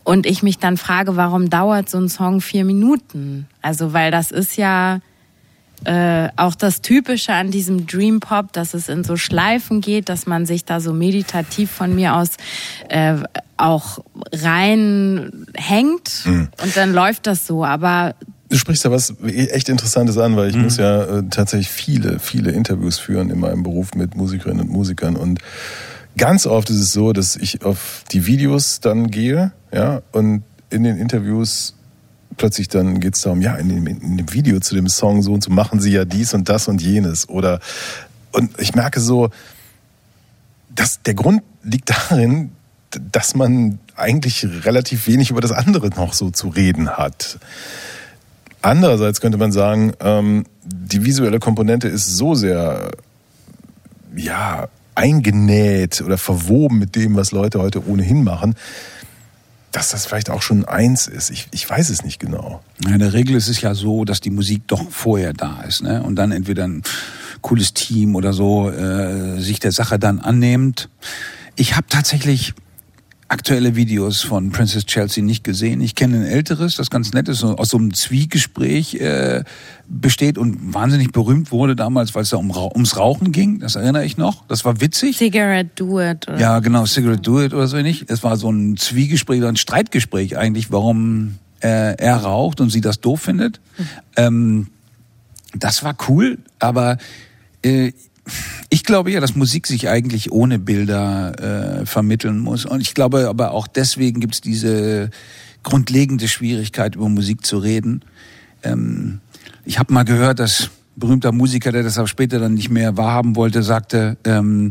[0.04, 3.46] Und ich mich dann frage, warum dauert so ein Song vier Minuten?
[3.60, 5.00] Also, weil das ist ja
[5.84, 10.26] äh, auch das Typische an diesem Dream Pop, dass es in so Schleifen geht, dass
[10.26, 12.30] man sich da so meditativ von mir aus
[12.88, 13.16] äh,
[13.56, 13.98] auch
[14.32, 16.48] reinhängt mhm.
[16.62, 17.64] und dann läuft das so.
[17.64, 18.14] Aber
[18.48, 20.62] Du sprichst ja was echt Interessantes an, weil ich mhm.
[20.62, 25.16] muss ja äh, tatsächlich viele, viele Interviews führen in meinem Beruf mit Musikerinnen und Musikern
[25.16, 25.40] und
[26.16, 30.82] ganz oft ist es so, dass ich auf die Videos dann gehe, ja, und in
[30.82, 31.74] den Interviews
[32.36, 35.32] plötzlich dann geht es darum, ja, in dem, in dem Video zu dem Song so
[35.32, 37.28] und so machen sie ja dies und das und jenes.
[37.28, 37.60] Oder
[38.32, 39.30] und ich merke so,
[40.74, 42.52] dass der Grund liegt darin,
[42.90, 47.38] dass man eigentlich relativ wenig über das andere noch so zu reden hat.
[48.62, 52.90] Andererseits könnte man sagen, ähm, die visuelle Komponente ist so sehr,
[54.16, 58.56] ja, eingenäht oder verwoben mit dem, was Leute heute ohnehin machen,
[59.70, 61.30] dass das vielleicht auch schon eins ist.
[61.30, 62.62] Ich, ich weiß es nicht genau.
[62.84, 65.82] in der Regel ist es ja so, dass die Musik doch vorher da ist.
[65.82, 66.02] Ne?
[66.02, 66.82] Und dann entweder ein
[67.42, 70.88] cooles Team oder so äh, sich der Sache dann annimmt.
[71.54, 72.54] Ich habe tatsächlich
[73.28, 75.82] aktuelle Videos von Princess Chelsea nicht gesehen.
[75.82, 79.44] Ich kenne ein älteres, das ganz nett ist, aus so einem Zwiegespräch äh,
[79.86, 83.60] besteht und wahnsinnig berühmt wurde damals, weil es da um, ums Rauchen ging.
[83.60, 84.46] Das erinnere ich noch.
[84.48, 85.18] Das war witzig.
[85.18, 86.26] Cigarette Do It.
[86.26, 86.40] Oder?
[86.40, 88.06] Ja, genau, Cigarette Do It oder so ähnlich.
[88.08, 93.00] Es war so ein Zwiegespräch, ein Streitgespräch eigentlich, warum äh, er raucht und sie das
[93.00, 93.60] doof findet.
[93.76, 93.84] Mhm.
[94.16, 94.66] Ähm,
[95.54, 96.96] das war cool, aber
[97.62, 97.92] äh,
[98.70, 102.64] ich glaube ja, dass Musik sich eigentlich ohne Bilder äh, vermitteln muss.
[102.64, 105.10] Und ich glaube aber auch deswegen gibt es diese
[105.62, 108.02] grundlegende Schwierigkeit, über Musik zu reden.
[108.62, 109.20] Ähm,
[109.64, 113.36] ich habe mal gehört, dass berühmter Musiker, der das auch später dann nicht mehr wahrhaben
[113.36, 114.70] wollte, sagte, ähm,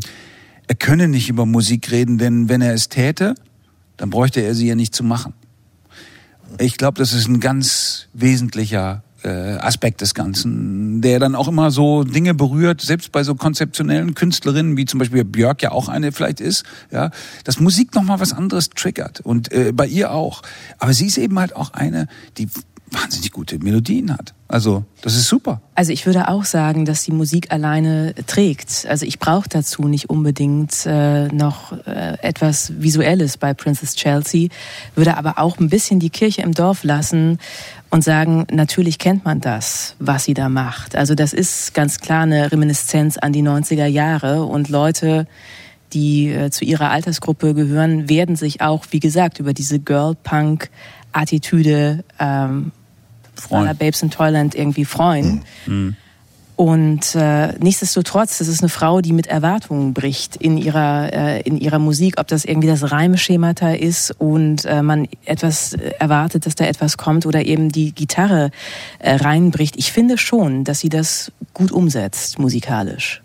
[0.66, 3.34] er könne nicht über Musik reden, denn wenn er es täte,
[3.96, 5.32] dann bräuchte er sie ja nicht zu machen.
[6.58, 12.04] Ich glaube, das ist ein ganz wesentlicher Aspekt des Ganzen, der dann auch immer so
[12.04, 16.40] Dinge berührt, selbst bei so konzeptionellen Künstlerinnen, wie zum Beispiel Björk ja auch eine vielleicht
[16.40, 17.10] ist, ja,
[17.44, 20.42] dass Musik nochmal was anderes triggert und äh, bei ihr auch.
[20.78, 22.06] Aber sie ist eben halt auch eine,
[22.36, 22.48] die
[22.90, 24.34] wahnsinnig gute Melodien hat.
[24.48, 25.60] Also das ist super.
[25.74, 28.86] Also ich würde auch sagen, dass die Musik alleine trägt.
[28.88, 34.48] Also ich brauche dazu nicht unbedingt äh, noch äh, etwas Visuelles bei Princess Chelsea,
[34.94, 37.38] würde aber auch ein bisschen die Kirche im Dorf lassen
[37.90, 40.96] und sagen, natürlich kennt man das, was sie da macht.
[40.96, 45.26] Also das ist ganz klar eine Reminiszenz an die 90er Jahre und Leute,
[45.92, 52.72] die äh, zu ihrer Altersgruppe gehören, werden sich auch, wie gesagt, über diese Girl-Punk-Attitüde ähm,
[53.78, 55.44] Babes in Toyland irgendwie freuen.
[55.66, 55.96] Mhm.
[56.58, 61.56] Und äh, nichtsdestotrotz, das ist eine Frau, die mit Erwartungen bricht in ihrer äh, in
[61.56, 66.64] ihrer Musik, ob das irgendwie das Reimeschemata ist und äh, man etwas erwartet, dass da
[66.64, 68.50] etwas kommt oder eben die Gitarre
[68.98, 69.76] äh, reinbricht.
[69.76, 73.22] Ich finde schon, dass sie das gut umsetzt musikalisch.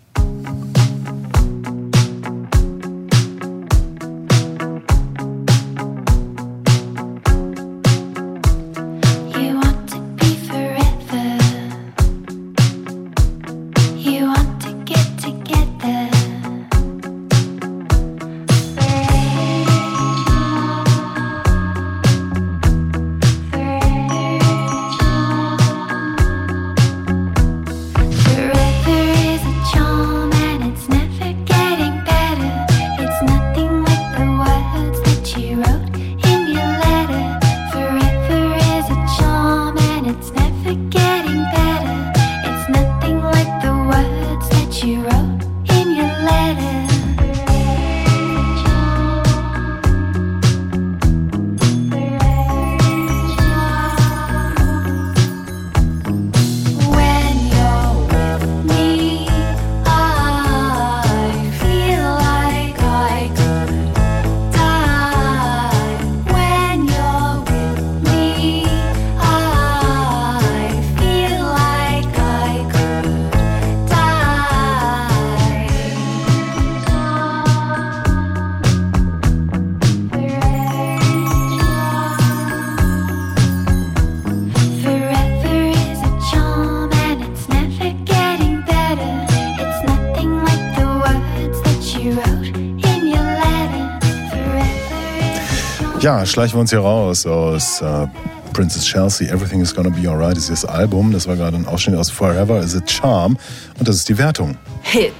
[96.34, 98.08] Schleichen wir uns hier raus aus äh,
[98.52, 101.12] Princess Chelsea, Everything is Gonna Be Alright ist das Album.
[101.12, 103.38] Das war gerade ein Ausschnitt aus Forever is a Charm.
[103.78, 104.56] Und das ist die Wertung.
[104.82, 105.12] Hit.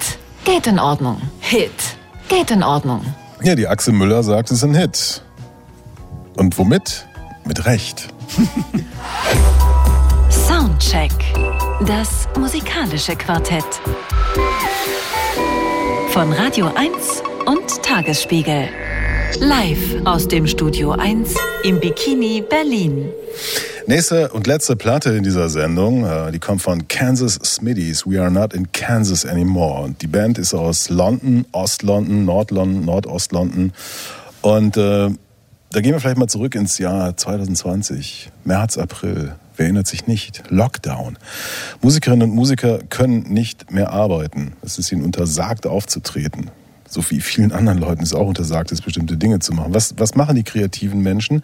[0.44, 1.22] Geht in Ordnung.
[1.38, 1.70] Hit.
[2.28, 3.00] Geht in Ordnung.
[3.44, 5.22] Ja, die Axel Müller sagt, es ist ein Hit.
[6.34, 7.06] Und womit?
[7.44, 8.08] Mit Recht.
[10.48, 11.12] Soundcheck.
[11.86, 13.64] Das musikalische Quartett.
[16.10, 18.68] Von Radio 1 und Tagesspiegel.
[19.40, 21.34] Live aus dem Studio 1
[21.64, 23.08] im Bikini Berlin.
[23.86, 28.06] Nächste und letzte Platte in dieser Sendung, äh, die kommt von Kansas Smitties.
[28.06, 29.82] We are not in Kansas anymore.
[29.82, 33.72] Und die Band ist aus London, Ost-London, Nord-London, Nordost-London.
[34.42, 35.10] Und äh,
[35.70, 39.34] da gehen wir vielleicht mal zurück ins Jahr 2020, März, April.
[39.56, 40.44] Wer erinnert sich nicht?
[40.48, 41.18] Lockdown.
[41.82, 44.52] Musikerinnen und Musiker können nicht mehr arbeiten.
[44.62, 46.50] Es ist ihnen untersagt, aufzutreten
[46.94, 49.74] so wie vielen anderen Leuten es auch untersagt ist, bestimmte Dinge zu machen.
[49.74, 51.42] Was, was machen die kreativen Menschen?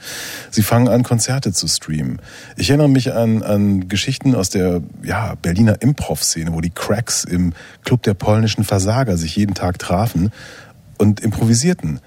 [0.50, 2.20] Sie fangen an, Konzerte zu streamen.
[2.56, 7.52] Ich erinnere mich an, an Geschichten aus der ja, Berliner Improv-Szene, wo die Cracks im
[7.84, 10.30] Club der polnischen Versager sich jeden Tag trafen
[10.96, 12.00] und improvisierten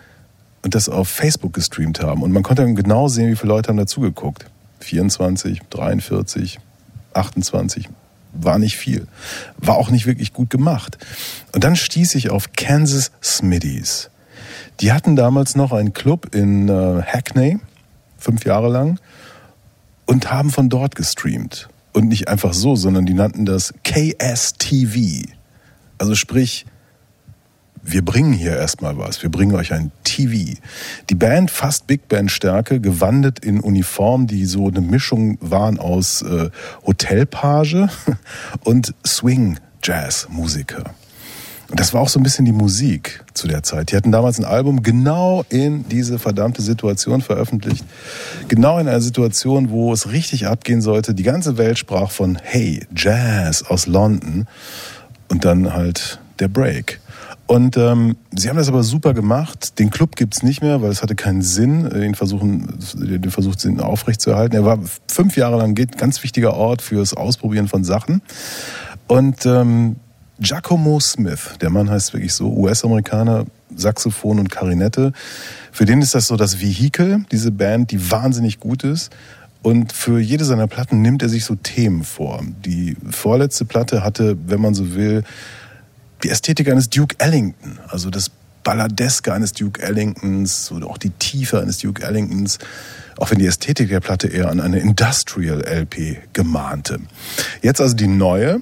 [0.63, 2.23] und das auf Facebook gestreamt haben.
[2.23, 4.45] Und man konnte dann genau sehen, wie viele Leute haben dazugeguckt.
[4.79, 6.59] 24, 43,
[7.13, 7.89] 28,
[8.33, 9.07] war nicht viel.
[9.57, 10.97] War auch nicht wirklich gut gemacht.
[11.53, 14.09] Und dann stieß ich auf Kansas Smitties.
[14.79, 17.59] Die hatten damals noch einen Club in äh, Hackney,
[18.17, 18.99] fünf Jahre lang,
[20.05, 21.69] und haben von dort gestreamt.
[21.93, 25.27] Und nicht einfach so, sondern die nannten das KSTV.
[25.99, 26.65] Also sprich
[27.83, 30.57] wir bringen hier erstmal was, wir bringen euch ein TV.
[31.09, 36.21] Die Band fast Big Band Stärke, gewandet in Uniform, die so eine Mischung waren aus
[36.21, 36.49] äh,
[36.85, 37.75] Hotelpage
[38.63, 40.95] und Swing Jazz Musiker.
[41.69, 43.91] Und das war auch so ein bisschen die Musik zu der Zeit.
[43.91, 47.83] Die hatten damals ein Album genau in diese verdammte Situation veröffentlicht.
[48.47, 51.15] Genau in einer Situation, wo es richtig abgehen sollte.
[51.15, 54.45] Die ganze Welt sprach von Hey, Jazz aus London.
[55.29, 56.99] Und dann halt der Break.
[57.45, 59.77] Und ähm, sie haben das aber super gemacht.
[59.77, 63.55] Den Club gibt's nicht mehr, weil es hatte keinen Sinn, äh, den versuchen, den Versuch
[63.55, 64.55] den aufrechtzuerhalten.
[64.55, 68.21] Er war fünf Jahre lang ganz wichtiger Ort fürs Ausprobieren von Sachen.
[69.07, 69.97] Und ähm,
[70.39, 73.45] Giacomo Smith, der Mann heißt wirklich so, US-Amerikaner,
[73.75, 75.11] Saxophon und Klarinette.
[75.71, 79.11] Für den ist das so das Vehikel, diese Band, die wahnsinnig gut ist.
[79.61, 82.41] Und für jede seiner Platten nimmt er sich so Themen vor.
[82.65, 85.23] Die vorletzte Platte hatte, wenn man so will,
[86.23, 88.31] die Ästhetik eines Duke Ellington, also das
[88.63, 92.59] Balladeske eines Duke Ellingtons oder auch die Tiefe eines Duke Ellingtons,
[93.17, 96.99] auch wenn die Ästhetik der Platte eher an eine Industrial LP gemahnte.
[97.61, 98.61] Jetzt also die neue,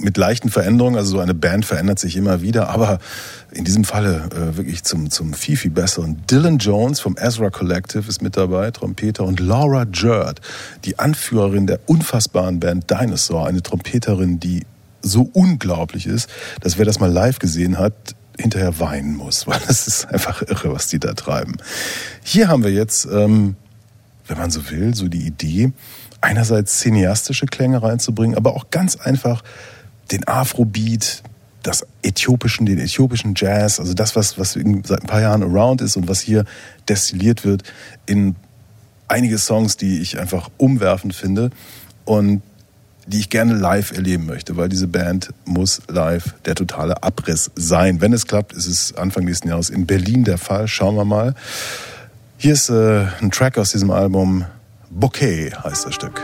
[0.00, 2.98] mit leichten Veränderungen, also so eine Band verändert sich immer wieder, aber
[3.52, 6.22] in diesem Falle äh, wirklich zum, zum viel, viel besseren.
[6.30, 10.40] Dylan Jones vom Ezra Collective ist mit dabei, Trompeter, und Laura Jerd,
[10.84, 14.66] die Anführerin der unfassbaren Band Dinosaur, eine Trompeterin, die
[15.02, 16.28] so unglaublich ist,
[16.60, 17.94] dass wer das mal live gesehen hat,
[18.38, 21.56] hinterher weinen muss, weil das ist einfach irre, was die da treiben.
[22.22, 23.56] Hier haben wir jetzt, ähm,
[24.26, 25.72] wenn man so will, so die Idee,
[26.20, 29.42] einerseits cineastische Klänge reinzubringen, aber auch ganz einfach
[30.12, 31.22] den Afrobeat,
[31.62, 35.96] das äthiopischen, den äthiopischen Jazz, also das, was, was seit ein paar Jahren around ist
[35.96, 36.44] und was hier
[36.88, 37.62] destilliert wird
[38.06, 38.34] in
[39.08, 41.50] einige Songs, die ich einfach umwerfend finde.
[42.04, 42.42] Und
[43.06, 48.00] die ich gerne live erleben möchte, weil diese Band muss live der totale Abriss sein.
[48.00, 50.68] Wenn es klappt, ist es Anfang nächsten Jahres in Berlin der Fall.
[50.68, 51.34] Schauen wir mal.
[52.38, 54.44] Hier ist äh, ein Track aus diesem Album.
[54.90, 56.20] Bouquet heißt das Stück.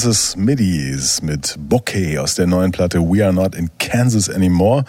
[0.00, 4.86] Kansas Middies mit Bouquet aus der neuen Platte We Are Not in Kansas Anymore.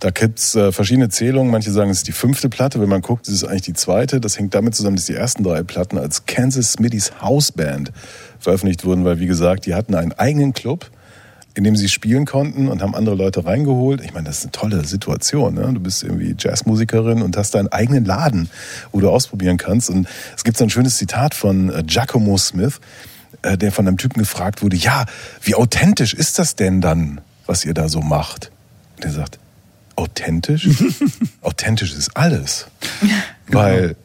[0.00, 1.50] Da gibt's äh, verschiedene Zählungen.
[1.50, 2.78] Manche sagen, es ist die fünfte Platte.
[2.78, 4.20] Wenn man guckt, ist es eigentlich die zweite.
[4.20, 7.90] Das hängt damit zusammen, dass die ersten drei Platten als Kansas Middies Houseband
[8.38, 10.90] veröffentlicht wurden, weil, wie gesagt, die hatten einen eigenen Club
[11.54, 14.00] in dem sie spielen konnten und haben andere Leute reingeholt.
[14.02, 15.54] Ich meine, das ist eine tolle Situation.
[15.54, 15.72] Ne?
[15.74, 18.48] Du bist irgendwie Jazzmusikerin und hast deinen eigenen Laden,
[18.92, 19.90] wo du ausprobieren kannst.
[19.90, 20.06] Und
[20.36, 22.80] es gibt so ein schönes Zitat von äh, Giacomo Smith,
[23.42, 25.06] der von einem Typen gefragt wurde, ja,
[25.42, 28.50] wie authentisch ist das denn dann, was ihr da so macht?
[28.96, 29.38] Und er sagt,
[29.96, 30.68] authentisch?
[31.40, 32.66] authentisch ist alles.
[33.48, 33.96] Weil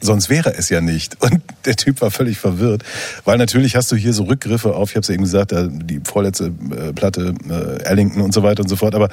[0.00, 1.22] Sonst wäre es ja nicht.
[1.22, 2.84] Und der Typ war völlig verwirrt,
[3.24, 6.00] weil natürlich hast du hier so Rückgriffe auf, ich habe es ja eben gesagt, die
[6.04, 8.94] vorletzte äh, Platte, äh, Ellington und so weiter und so fort.
[8.94, 9.08] Aber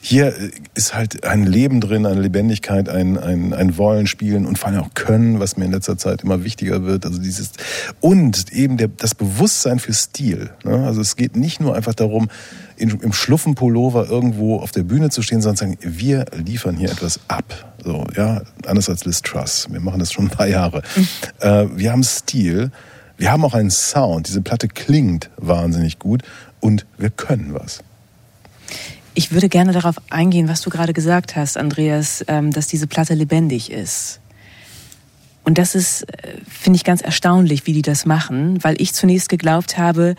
[0.00, 4.58] hier äh, ist halt ein Leben drin, eine Lebendigkeit, ein, ein, ein Wollen, Spielen und
[4.58, 7.06] vor allem auch Können, was mir in letzter Zeit immer wichtiger wird.
[7.06, 7.52] Also dieses
[8.00, 10.50] und eben der, das Bewusstsein für Stil.
[10.64, 10.84] Ne?
[10.86, 12.28] Also es geht nicht nur einfach darum,
[12.76, 17.20] in, im Schluffenpullover irgendwo auf der Bühne zu stehen, sondern sagen, wir liefern hier etwas
[17.28, 17.74] ab.
[17.82, 19.68] So, ja, anders als Liz Truss.
[19.70, 20.82] Wir machen das schon ein paar Jahre.
[20.96, 21.08] Mhm.
[21.40, 22.70] Äh, wir haben Stil,
[23.16, 24.28] wir haben auch einen Sound.
[24.28, 26.22] Diese Platte klingt wahnsinnig gut
[26.60, 27.80] und wir können was.
[29.14, 33.14] Ich würde gerne darauf eingehen, was du gerade gesagt hast, Andreas, ähm, dass diese Platte
[33.14, 34.20] lebendig ist.
[35.44, 39.28] Und das ist, äh, finde ich, ganz erstaunlich, wie die das machen, weil ich zunächst
[39.28, 40.16] geglaubt habe,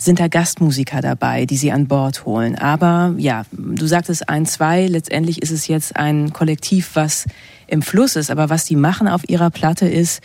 [0.00, 2.56] sind da Gastmusiker dabei, die sie an Bord holen.
[2.56, 7.26] Aber ja, du sagtest ein, zwei, letztendlich ist es jetzt ein Kollektiv, was
[7.66, 8.30] im Fluss ist.
[8.30, 10.22] Aber was die machen auf ihrer Platte ist,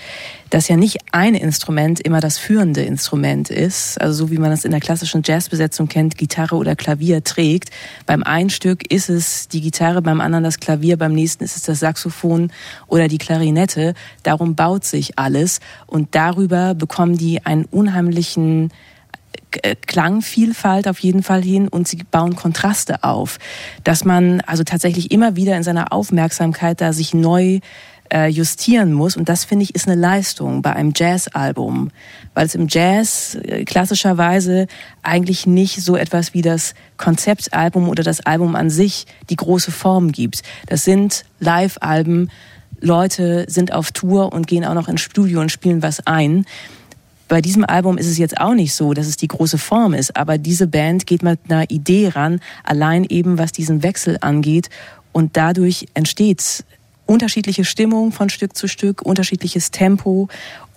[0.49, 3.99] dass ja nicht ein Instrument immer das führende Instrument ist.
[3.99, 7.69] Also so wie man das in der klassischen Jazzbesetzung kennt, Gitarre oder Klavier trägt.
[8.05, 11.63] Beim einen Stück ist es die Gitarre, beim anderen das Klavier, beim nächsten ist es
[11.63, 12.49] das Saxophon
[12.87, 13.93] oder die Klarinette.
[14.23, 18.71] Darum baut sich alles und darüber bekommen die einen unheimlichen
[19.87, 23.37] Klangvielfalt auf jeden Fall hin und sie bauen Kontraste auf,
[23.83, 27.59] dass man also tatsächlich immer wieder in seiner Aufmerksamkeit da sich neu
[28.13, 31.89] äh, justieren muss und das finde ich ist eine Leistung bei einem Jazzalbum,
[32.33, 34.67] weil es im Jazz äh, klassischerweise
[35.01, 40.11] eigentlich nicht so etwas wie das Konzeptalbum oder das Album an sich die große Form
[40.11, 40.43] gibt.
[40.67, 42.29] Das sind Live-Alben,
[42.79, 46.45] Leute sind auf Tour und gehen auch noch ins Studio und spielen was ein.
[47.27, 50.15] Bei diesem Album ist es jetzt auch nicht so, dass es die große Form ist,
[50.15, 54.69] aber diese Band geht mit einer Idee ran, allein eben was diesen Wechsel angeht
[55.11, 56.63] und dadurch entsteht
[57.07, 60.27] unterschiedliche Stimmung von Stück zu Stück, unterschiedliches Tempo,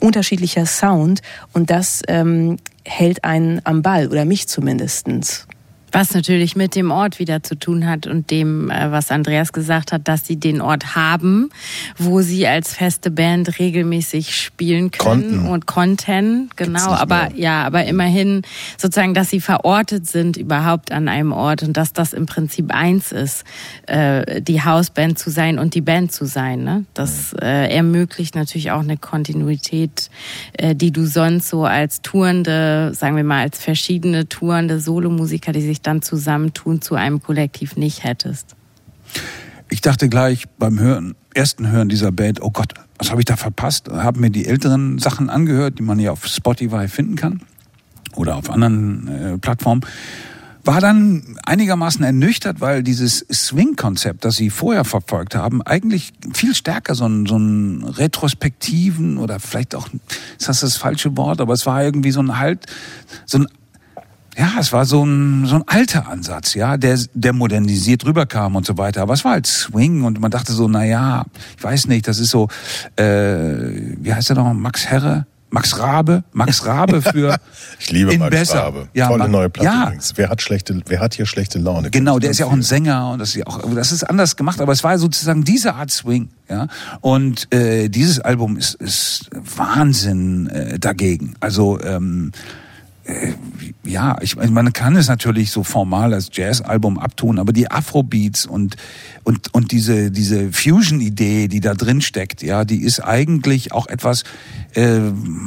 [0.01, 1.21] unterschiedlicher Sound
[1.53, 5.47] und das ähm, hält einen am Ball oder mich zumindestens.
[5.93, 9.93] Was natürlich mit dem Ort wieder zu tun hat und dem, äh, was Andreas gesagt
[9.93, 11.51] hat, dass sie den Ort haben,
[11.97, 15.47] wo sie als feste Band regelmäßig spielen können Konnten.
[15.49, 16.51] und konnten.
[16.57, 18.43] Genau, aber ja, aber immerhin
[18.77, 23.13] sozusagen, dass sie verortet sind überhaupt an einem Ort und dass das im Prinzip eins
[23.13, 23.45] ist,
[23.87, 26.65] äh, die Hausband zu sein und die Band zu sein.
[26.65, 26.85] Ne?
[26.95, 30.11] Das äh, ermöglicht natürlich auch eine Kontinuität,
[30.61, 35.78] die du sonst so als Tourende, sagen wir mal, als verschiedene Tourende Solomusiker, die sich
[35.79, 38.57] sich dann zusammentun zu einem Kollektiv nicht hättest?
[39.71, 43.37] Ich dachte gleich beim Hören, ersten Hören dieser Band, oh Gott, was habe ich da
[43.37, 43.89] verpasst?
[43.89, 47.43] Habe mir die älteren Sachen angehört, die man ja auf Spotify finden kann
[48.17, 49.83] oder auf anderen äh, Plattformen.
[50.65, 56.95] War dann einigermaßen ernüchtert, weil dieses Swing-Konzept, das sie vorher verfolgt haben, eigentlich viel stärker
[56.95, 59.89] so einen, so einen retrospektiven oder vielleicht auch,
[60.39, 62.67] ist das das falsche Wort, aber es war irgendwie so ein halt,
[63.25, 63.47] so ein
[64.39, 68.65] ja, es war so ein, so ein alter Ansatz, ja, der, der modernisiert rüberkam und
[68.65, 69.03] so weiter.
[69.03, 71.25] Aber es war halt Swing und man dachte so, na ja,
[71.57, 72.49] ich weiß nicht, das ist so,
[72.97, 75.27] äh, wie heißt er noch, Max Herre?
[75.51, 77.39] Max Rabe, Max Rabe für
[77.81, 78.65] Ich liebe in Max besser.
[78.65, 78.89] Rabe.
[78.93, 79.85] Ja, Tolle Ma- neue Platte ja.
[79.85, 80.13] übrigens.
[80.17, 81.91] Wer hat schlechte, wer hat hier schlechte Laune?
[81.91, 84.37] Genau, der ist ja auch ein Sänger und das ist ja auch, das ist anders
[84.37, 86.67] gemacht, aber es war sozusagen diese Art Swing, ja.
[87.01, 91.35] Und äh, dieses Album ist, ist Wahnsinn äh, dagegen.
[91.41, 92.33] Also ähm,
[93.09, 93.33] äh,
[93.85, 98.77] ja, ich man kann es natürlich so formal als Jazzalbum abtun, aber die Afrobeats und
[99.25, 104.25] und und diese diese Fusion-Idee, die da drin steckt, ja, die ist eigentlich auch etwas,
[104.75, 104.99] äh,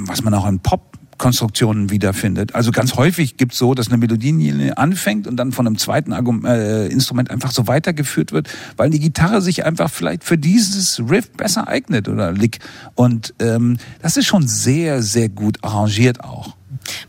[0.05, 2.55] was man auch in Pop Konstruktionen wiederfindet.
[2.55, 6.45] Also ganz häufig gibt's so, dass eine Melodienlinie anfängt und dann von einem zweiten Argum
[6.45, 11.31] äh, Instrument einfach so weitergeführt wird, weil die Gitarre sich einfach vielleicht für dieses Riff
[11.33, 12.57] besser eignet oder Lick.
[12.95, 16.55] Und ähm, das ist schon sehr, sehr gut arrangiert auch.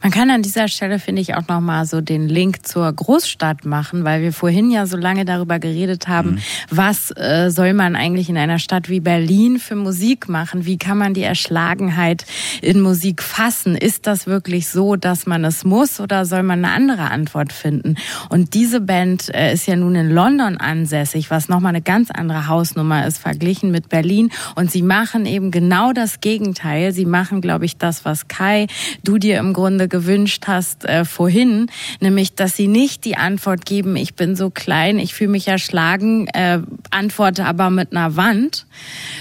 [0.03, 4.05] Man kann an dieser Stelle, finde ich, auch nochmal so den Link zur Großstadt machen,
[4.05, 6.39] weil wir vorhin ja so lange darüber geredet haben, mhm.
[6.71, 10.67] was äh, soll man eigentlich in einer Stadt wie Berlin für Musik machen?
[10.67, 12.25] Wie kann man die Erschlagenheit
[12.61, 13.77] in Musik fassen?
[13.77, 17.97] Ist das wirklich so, dass man es muss oder soll man eine andere Antwort finden?
[18.29, 22.49] Und diese Band äh, ist ja nun in London ansässig, was nochmal eine ganz andere
[22.49, 24.31] Hausnummer ist, verglichen mit Berlin.
[24.55, 26.93] Und sie machen eben genau das Gegenteil.
[26.93, 28.67] Sie machen, glaube ich, das, was Kai,
[29.05, 31.67] du dir im Grunde gewünscht hast äh, vorhin,
[32.01, 36.27] nämlich, dass sie nicht die Antwort geben, ich bin so klein, ich fühle mich erschlagen,
[36.29, 36.61] äh,
[36.91, 38.67] antworte aber mit einer Wand,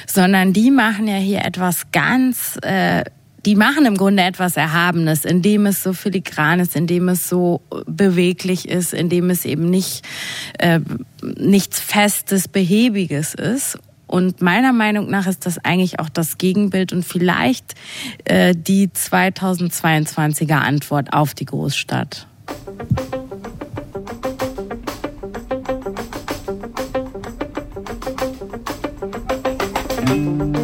[0.07, 3.03] sondern die machen ja hier etwas ganz äh,
[3.45, 8.67] die machen im Grunde etwas Erhabenes, indem es so filigran ist, indem es so beweglich
[8.69, 10.05] ist, indem es eben nicht
[10.59, 10.79] äh,
[11.37, 13.79] nichts Festes, Behäbiges ist.
[14.11, 17.75] Und meiner Meinung nach ist das eigentlich auch das Gegenbild und vielleicht
[18.25, 22.27] äh, die 2022er Antwort auf die Großstadt.
[30.07, 30.60] Musik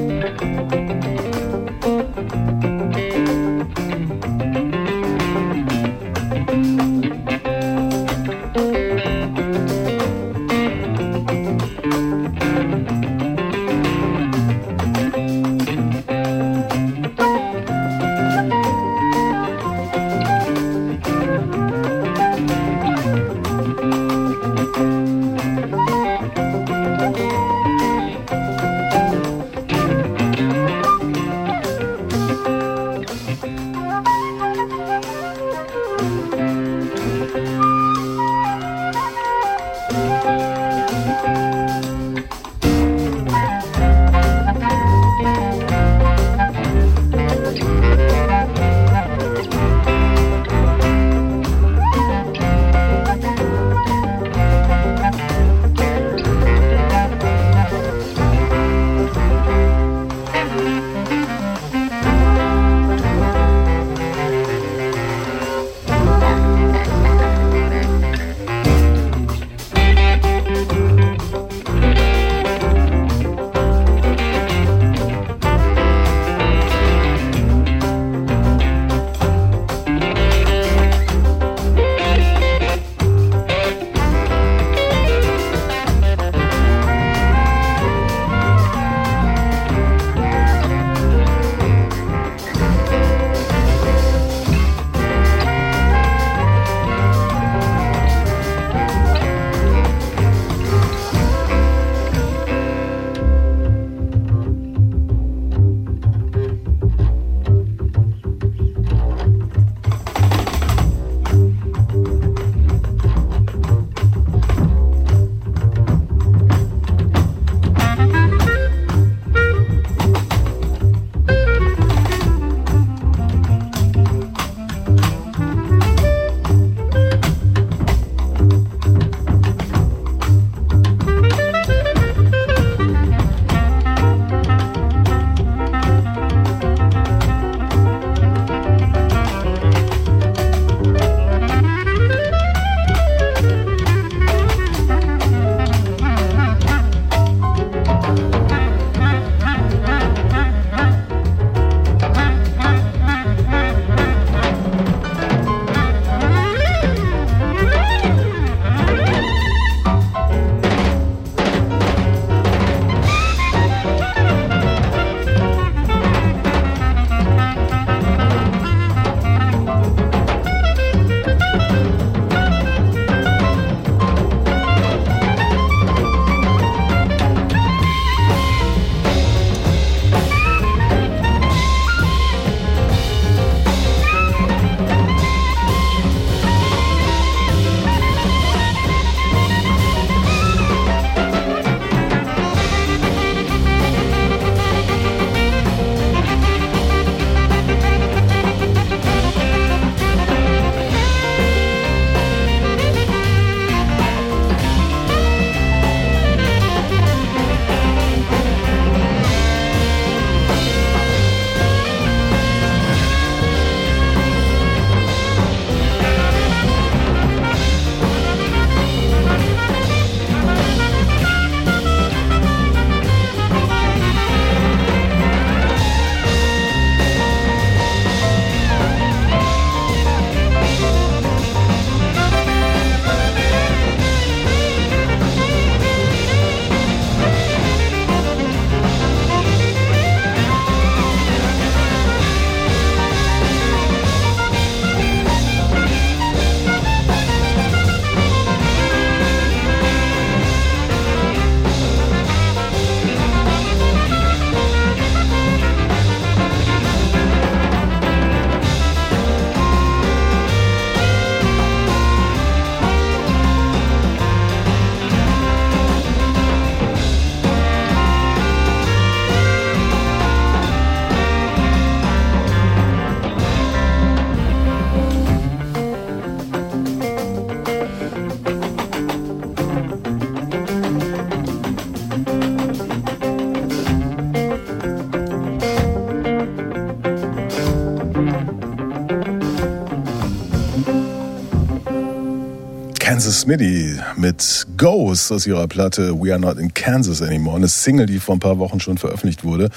[293.15, 297.55] Smitty mit Ghost aus ihrer Platte We Are Not in Kansas Anymore.
[297.55, 299.69] Eine Single, die vor ein paar Wochen schon veröffentlicht wurde.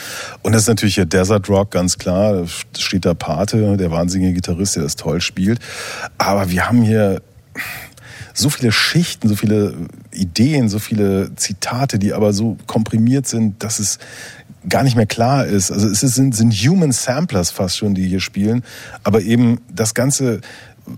[0.42, 2.32] Und das ist natürlich hier Desert Rock, ganz klar.
[2.32, 2.46] Da
[2.76, 5.60] steht da Pate, der wahnsinnige Gitarrist, der das toll spielt.
[6.18, 7.22] Aber wir haben hier
[8.34, 9.74] so viele Schichten, so viele
[10.10, 14.00] Ideen, so viele Zitate, die aber so komprimiert sind, dass es
[14.68, 15.70] gar nicht mehr klar ist.
[15.70, 18.62] Also es sind, sind Human Samplers fast schon, die hier spielen,
[19.04, 20.40] aber eben das Ganze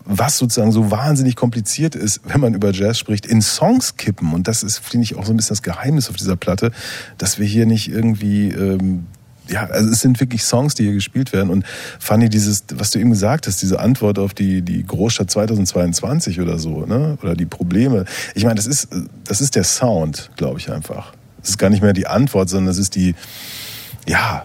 [0.04, 4.32] was sozusagen so wahnsinnig kompliziert ist, wenn man über Jazz spricht, in Songs kippen.
[4.32, 6.72] Und das ist, finde ich, auch so ein bisschen das Geheimnis auf dieser Platte,
[7.18, 9.06] dass wir hier nicht irgendwie, ähm,
[9.48, 11.50] ja, also es sind wirklich Songs, die hier gespielt werden.
[11.50, 11.64] Und
[11.98, 16.58] Fanny, dieses, was du eben gesagt hast, diese Antwort auf die, die Großstadt 2022 oder
[16.58, 17.18] so, ne?
[17.22, 18.04] Oder die Probleme.
[18.34, 18.88] Ich meine, das ist,
[19.24, 21.12] das ist der Sound, glaube ich einfach.
[21.42, 23.14] Es ist gar nicht mehr die Antwort, sondern es ist die,
[24.06, 24.44] ja,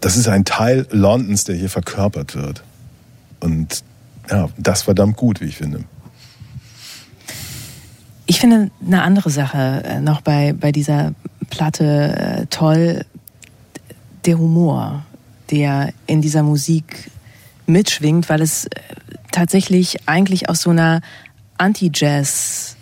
[0.00, 2.62] das ist ein Teil Londons, der hier verkörpert wird.
[3.40, 3.82] Und
[4.30, 5.84] ja, das verdammt gut, wie ich finde.
[8.26, 11.12] Ich finde eine andere Sache äh, noch bei, bei dieser
[11.50, 13.04] Platte äh, toll,
[14.24, 15.04] der Humor,
[15.50, 17.10] der in dieser Musik
[17.66, 18.70] mitschwingt, weil es äh,
[19.30, 21.02] tatsächlich eigentlich aus so einer
[21.58, 22.73] Anti-Jazz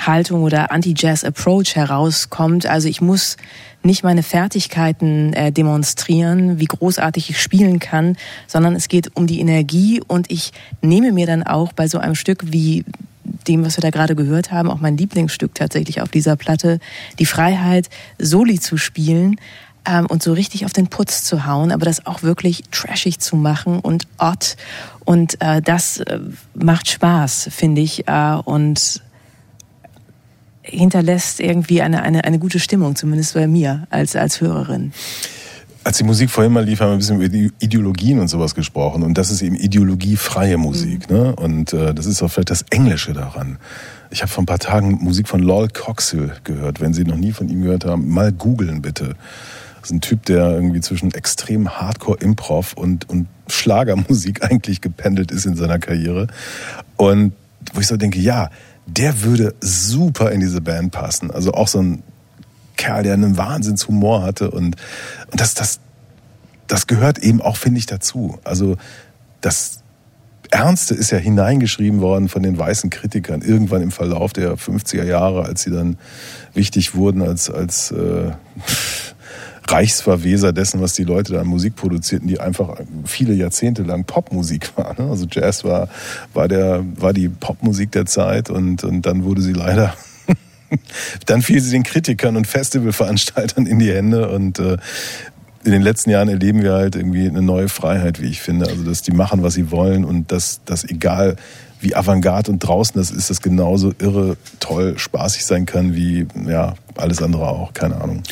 [0.00, 2.66] Haltung oder Anti-Jazz-Approach herauskommt.
[2.66, 3.36] Also ich muss
[3.82, 8.16] nicht meine Fertigkeiten äh, demonstrieren, wie großartig ich spielen kann,
[8.46, 10.52] sondern es geht um die Energie und ich
[10.82, 12.84] nehme mir dann auch bei so einem Stück wie
[13.48, 16.78] dem, was wir da gerade gehört haben, auch mein Lieblingsstück tatsächlich auf dieser Platte,
[17.18, 19.36] die Freiheit, Soli zu spielen
[19.86, 23.36] ähm, und so richtig auf den Putz zu hauen, aber das auch wirklich trashig zu
[23.36, 24.56] machen und odd.
[25.04, 26.20] Und äh, das äh,
[26.54, 28.08] macht Spaß, finde ich.
[28.08, 29.02] Äh, und
[30.66, 34.92] hinterlässt irgendwie eine, eine, eine gute Stimmung, zumindest bei mir als, als Hörerin.
[35.84, 39.04] Als die Musik vorhin mal lief, haben wir ein bisschen über Ideologien und sowas gesprochen.
[39.04, 41.08] Und das ist eben ideologiefreie Musik.
[41.08, 41.16] Mhm.
[41.16, 41.36] Ne?
[41.36, 43.58] Und äh, das ist auch vielleicht das Englische daran.
[44.10, 46.80] Ich habe vor ein paar Tagen Musik von Lol Coxill gehört.
[46.80, 49.14] Wenn Sie noch nie von ihm gehört haben, mal googeln bitte.
[49.80, 55.46] Das ist ein Typ, der irgendwie zwischen extrem Hardcore-Improv und, und Schlagermusik eigentlich gependelt ist
[55.46, 56.26] in seiner Karriere.
[56.96, 57.32] Und
[57.72, 58.50] wo ich so denke, ja,
[58.86, 61.30] der würde super in diese Band passen.
[61.30, 62.02] Also auch so ein
[62.76, 64.76] Kerl, der einen Wahnsinnshumor hatte und,
[65.30, 65.80] und das, das,
[66.66, 68.38] das gehört eben auch, finde ich, dazu.
[68.44, 68.76] Also
[69.40, 69.82] das
[70.50, 75.44] Ernste ist ja hineingeschrieben worden von den weißen Kritikern irgendwann im Verlauf der 50er Jahre,
[75.44, 75.98] als sie dann
[76.54, 78.32] wichtig wurden als, als äh,
[79.68, 84.70] Reichsverweser dessen, was die Leute da an Musik produzierten, die einfach viele Jahrzehnte lang Popmusik
[84.76, 84.98] war.
[84.98, 85.88] Also Jazz war,
[86.34, 89.94] war, der, war die Popmusik der Zeit und, und dann wurde sie leider
[91.26, 94.76] dann fiel sie den Kritikern und Festivalveranstaltern in die Hände und äh,
[95.64, 98.68] in den letzten Jahren erleben wir halt irgendwie eine neue Freiheit, wie ich finde.
[98.68, 101.36] Also, dass die machen, was sie wollen und dass das egal
[101.80, 106.74] wie Avantgarde und draußen das ist, das genauso irre, toll, spaßig sein kann wie ja
[106.96, 107.74] alles andere auch.
[107.74, 108.22] Keine Ahnung.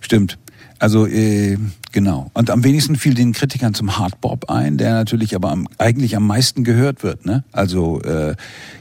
[0.00, 0.38] Stimmt.
[0.80, 1.58] Also äh,
[1.92, 2.30] genau.
[2.32, 6.26] Und am wenigsten fiel den Kritikern zum Hardbop ein, der natürlich aber am, eigentlich am
[6.26, 7.26] meisten gehört wird.
[7.26, 7.44] Ne?
[7.52, 8.34] Also äh,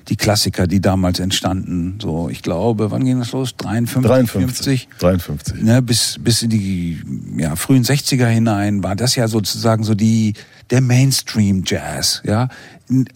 [0.08, 2.00] die Klassiker, die damals entstanden.
[2.02, 3.54] So, ich glaube, wann ging das los?
[3.58, 4.88] 53, 53.
[4.98, 5.62] 53.
[5.62, 5.82] Ne?
[5.82, 7.02] Bis bis in die
[7.38, 10.36] ja, frühen 60er hinein war das ja sozusagen so die
[10.70, 12.22] der Mainstream Jazz.
[12.26, 12.48] Ja,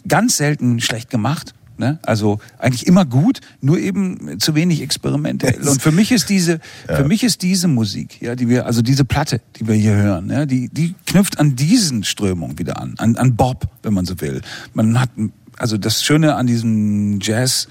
[0.10, 1.99] ganz selten schlecht gemacht Ne?
[2.03, 5.67] Also eigentlich immer gut, nur eben zu wenig experimentell.
[5.67, 6.97] Und für mich ist diese, ja.
[6.97, 10.29] für mich ist diese Musik, ja, die wir, also diese Platte, die wir hier hören,
[10.29, 14.21] ja, die, die knüpft an diesen Strömungen wieder an, an, an Bob, wenn man so
[14.21, 14.41] will.
[14.73, 15.09] Man hat,
[15.57, 17.67] also das Schöne an diesem Jazz,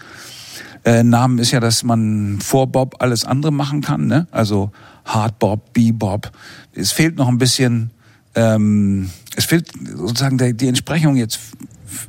[0.84, 4.26] äh, Namen ist ja, dass man vor Bob alles andere machen kann, ne?
[4.30, 4.72] Also
[5.04, 6.32] Hard Bob, Bebop.
[6.74, 7.90] Es fehlt noch ein bisschen,
[8.34, 11.38] ähm, es fehlt sozusagen die, die Entsprechung jetzt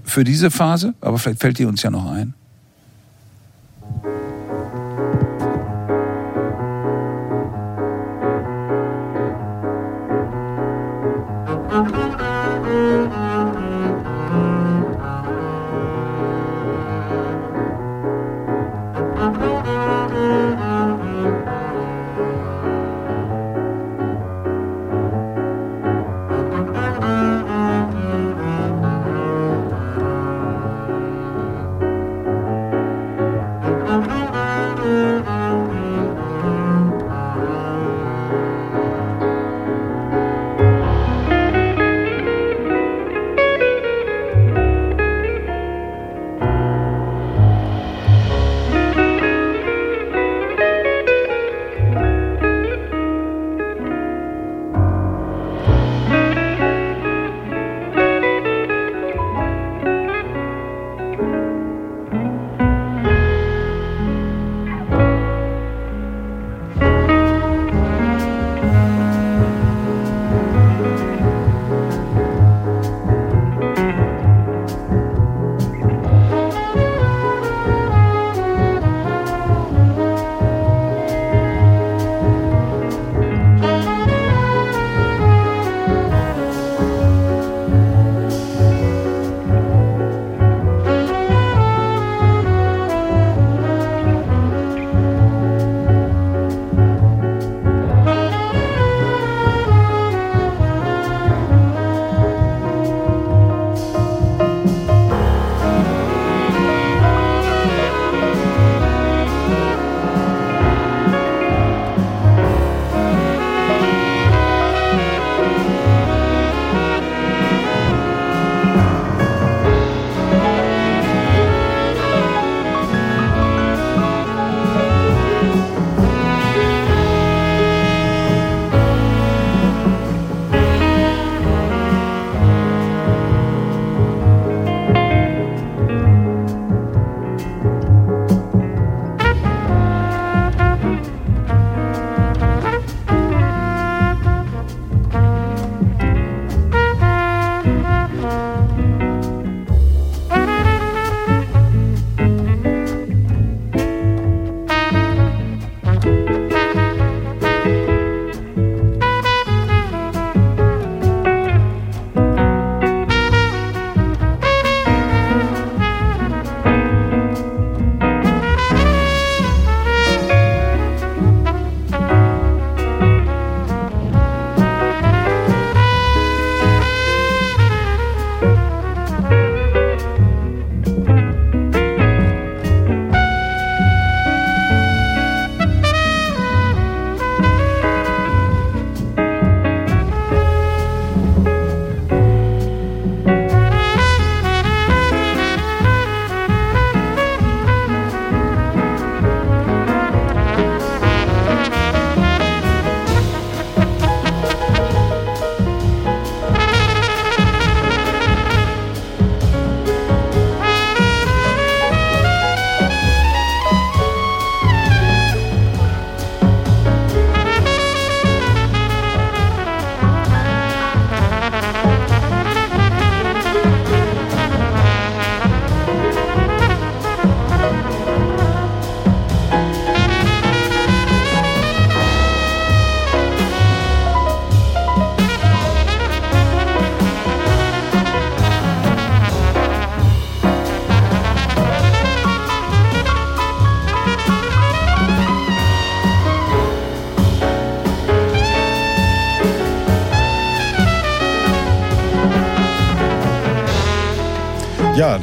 [0.04, 2.34] für diese Phase, aber vielleicht fällt die uns ja noch ein.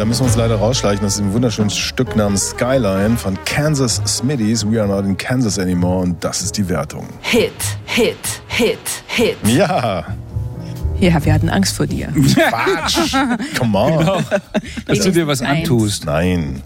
[0.01, 1.03] Da müssen wir uns leider rausschleichen.
[1.05, 4.65] Das ist ein wunderschönes Stück namens Skyline von Kansas Smitties.
[4.67, 6.05] We are not in Kansas anymore.
[6.05, 7.07] Und das ist die Wertung.
[7.21, 7.53] Hit,
[7.85, 8.17] Hit,
[8.49, 9.37] Hit, Hit.
[9.45, 10.07] Ja,
[10.99, 12.09] Ja, wir hatten Angst vor dir.
[12.13, 13.15] Quatsch.
[13.59, 14.25] Come on.
[14.87, 15.69] Dass du dir was Eins.
[15.69, 16.07] antust.
[16.07, 16.63] Nein.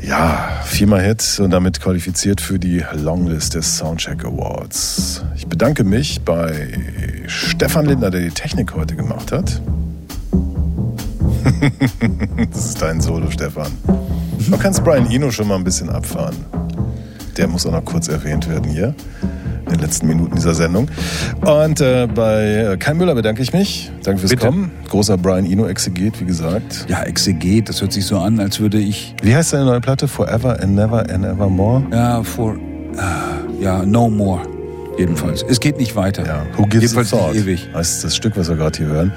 [0.00, 5.24] Ja, viermal Hit und damit qualifiziert für die Longlist des Soundcheck Awards.
[5.34, 6.68] Ich bedanke mich bei
[7.26, 9.60] Stefan Lindner, der die Technik heute gemacht hat.
[12.52, 13.70] das ist dein Solo, Stefan.
[14.48, 16.36] Man kann Brian Eno schon mal ein bisschen abfahren.
[17.36, 18.94] Der muss auch noch kurz erwähnt werden hier
[19.66, 20.88] in den letzten Minuten dieser Sendung.
[21.40, 23.90] Und äh, bei Kai Müller bedanke ich mich.
[24.02, 24.44] Danke fürs Bitte.
[24.44, 24.70] Kommen.
[24.90, 26.86] Großer Brian Eno-Exeget, wie gesagt.
[26.88, 30.08] Ja, Exeget, das hört sich so an, als würde ich, Wie heißt deine neue Platte?
[30.08, 31.84] Forever and Never and Evermore?
[31.90, 32.56] ja, for,
[32.98, 34.42] ah, ja, no more.
[35.02, 35.44] Jedenfalls.
[35.48, 36.24] Es geht nicht weiter.
[36.24, 37.68] Ja, Who Gives a Jedenfalls Thought nicht ewig.
[37.74, 39.12] heißt das Stück, was wir gerade hier hören.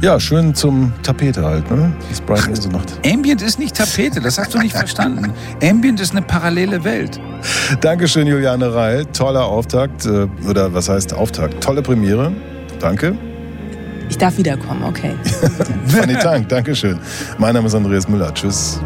[0.00, 1.92] Ja, schön zum Tapete halt, ne?
[2.08, 2.98] Was Brian Eno so macht.
[3.06, 5.32] Ambient ist nicht Tapete, das hast du nicht verstanden.
[5.62, 7.20] Ambient ist eine parallele Welt.
[7.82, 9.04] Dankeschön, Juliane Reil.
[9.12, 10.06] Toller Auftakt.
[10.06, 11.62] äh, Oder was heißt Auftakt?
[11.62, 12.32] Tolle Premiere.
[12.80, 13.14] Danke.
[14.08, 15.12] Ich darf wiederkommen, okay.
[15.86, 16.98] Fanny Tank, Dankeschön.
[17.38, 18.32] Mein Name ist Andreas Müller.
[18.32, 18.80] Tschüss.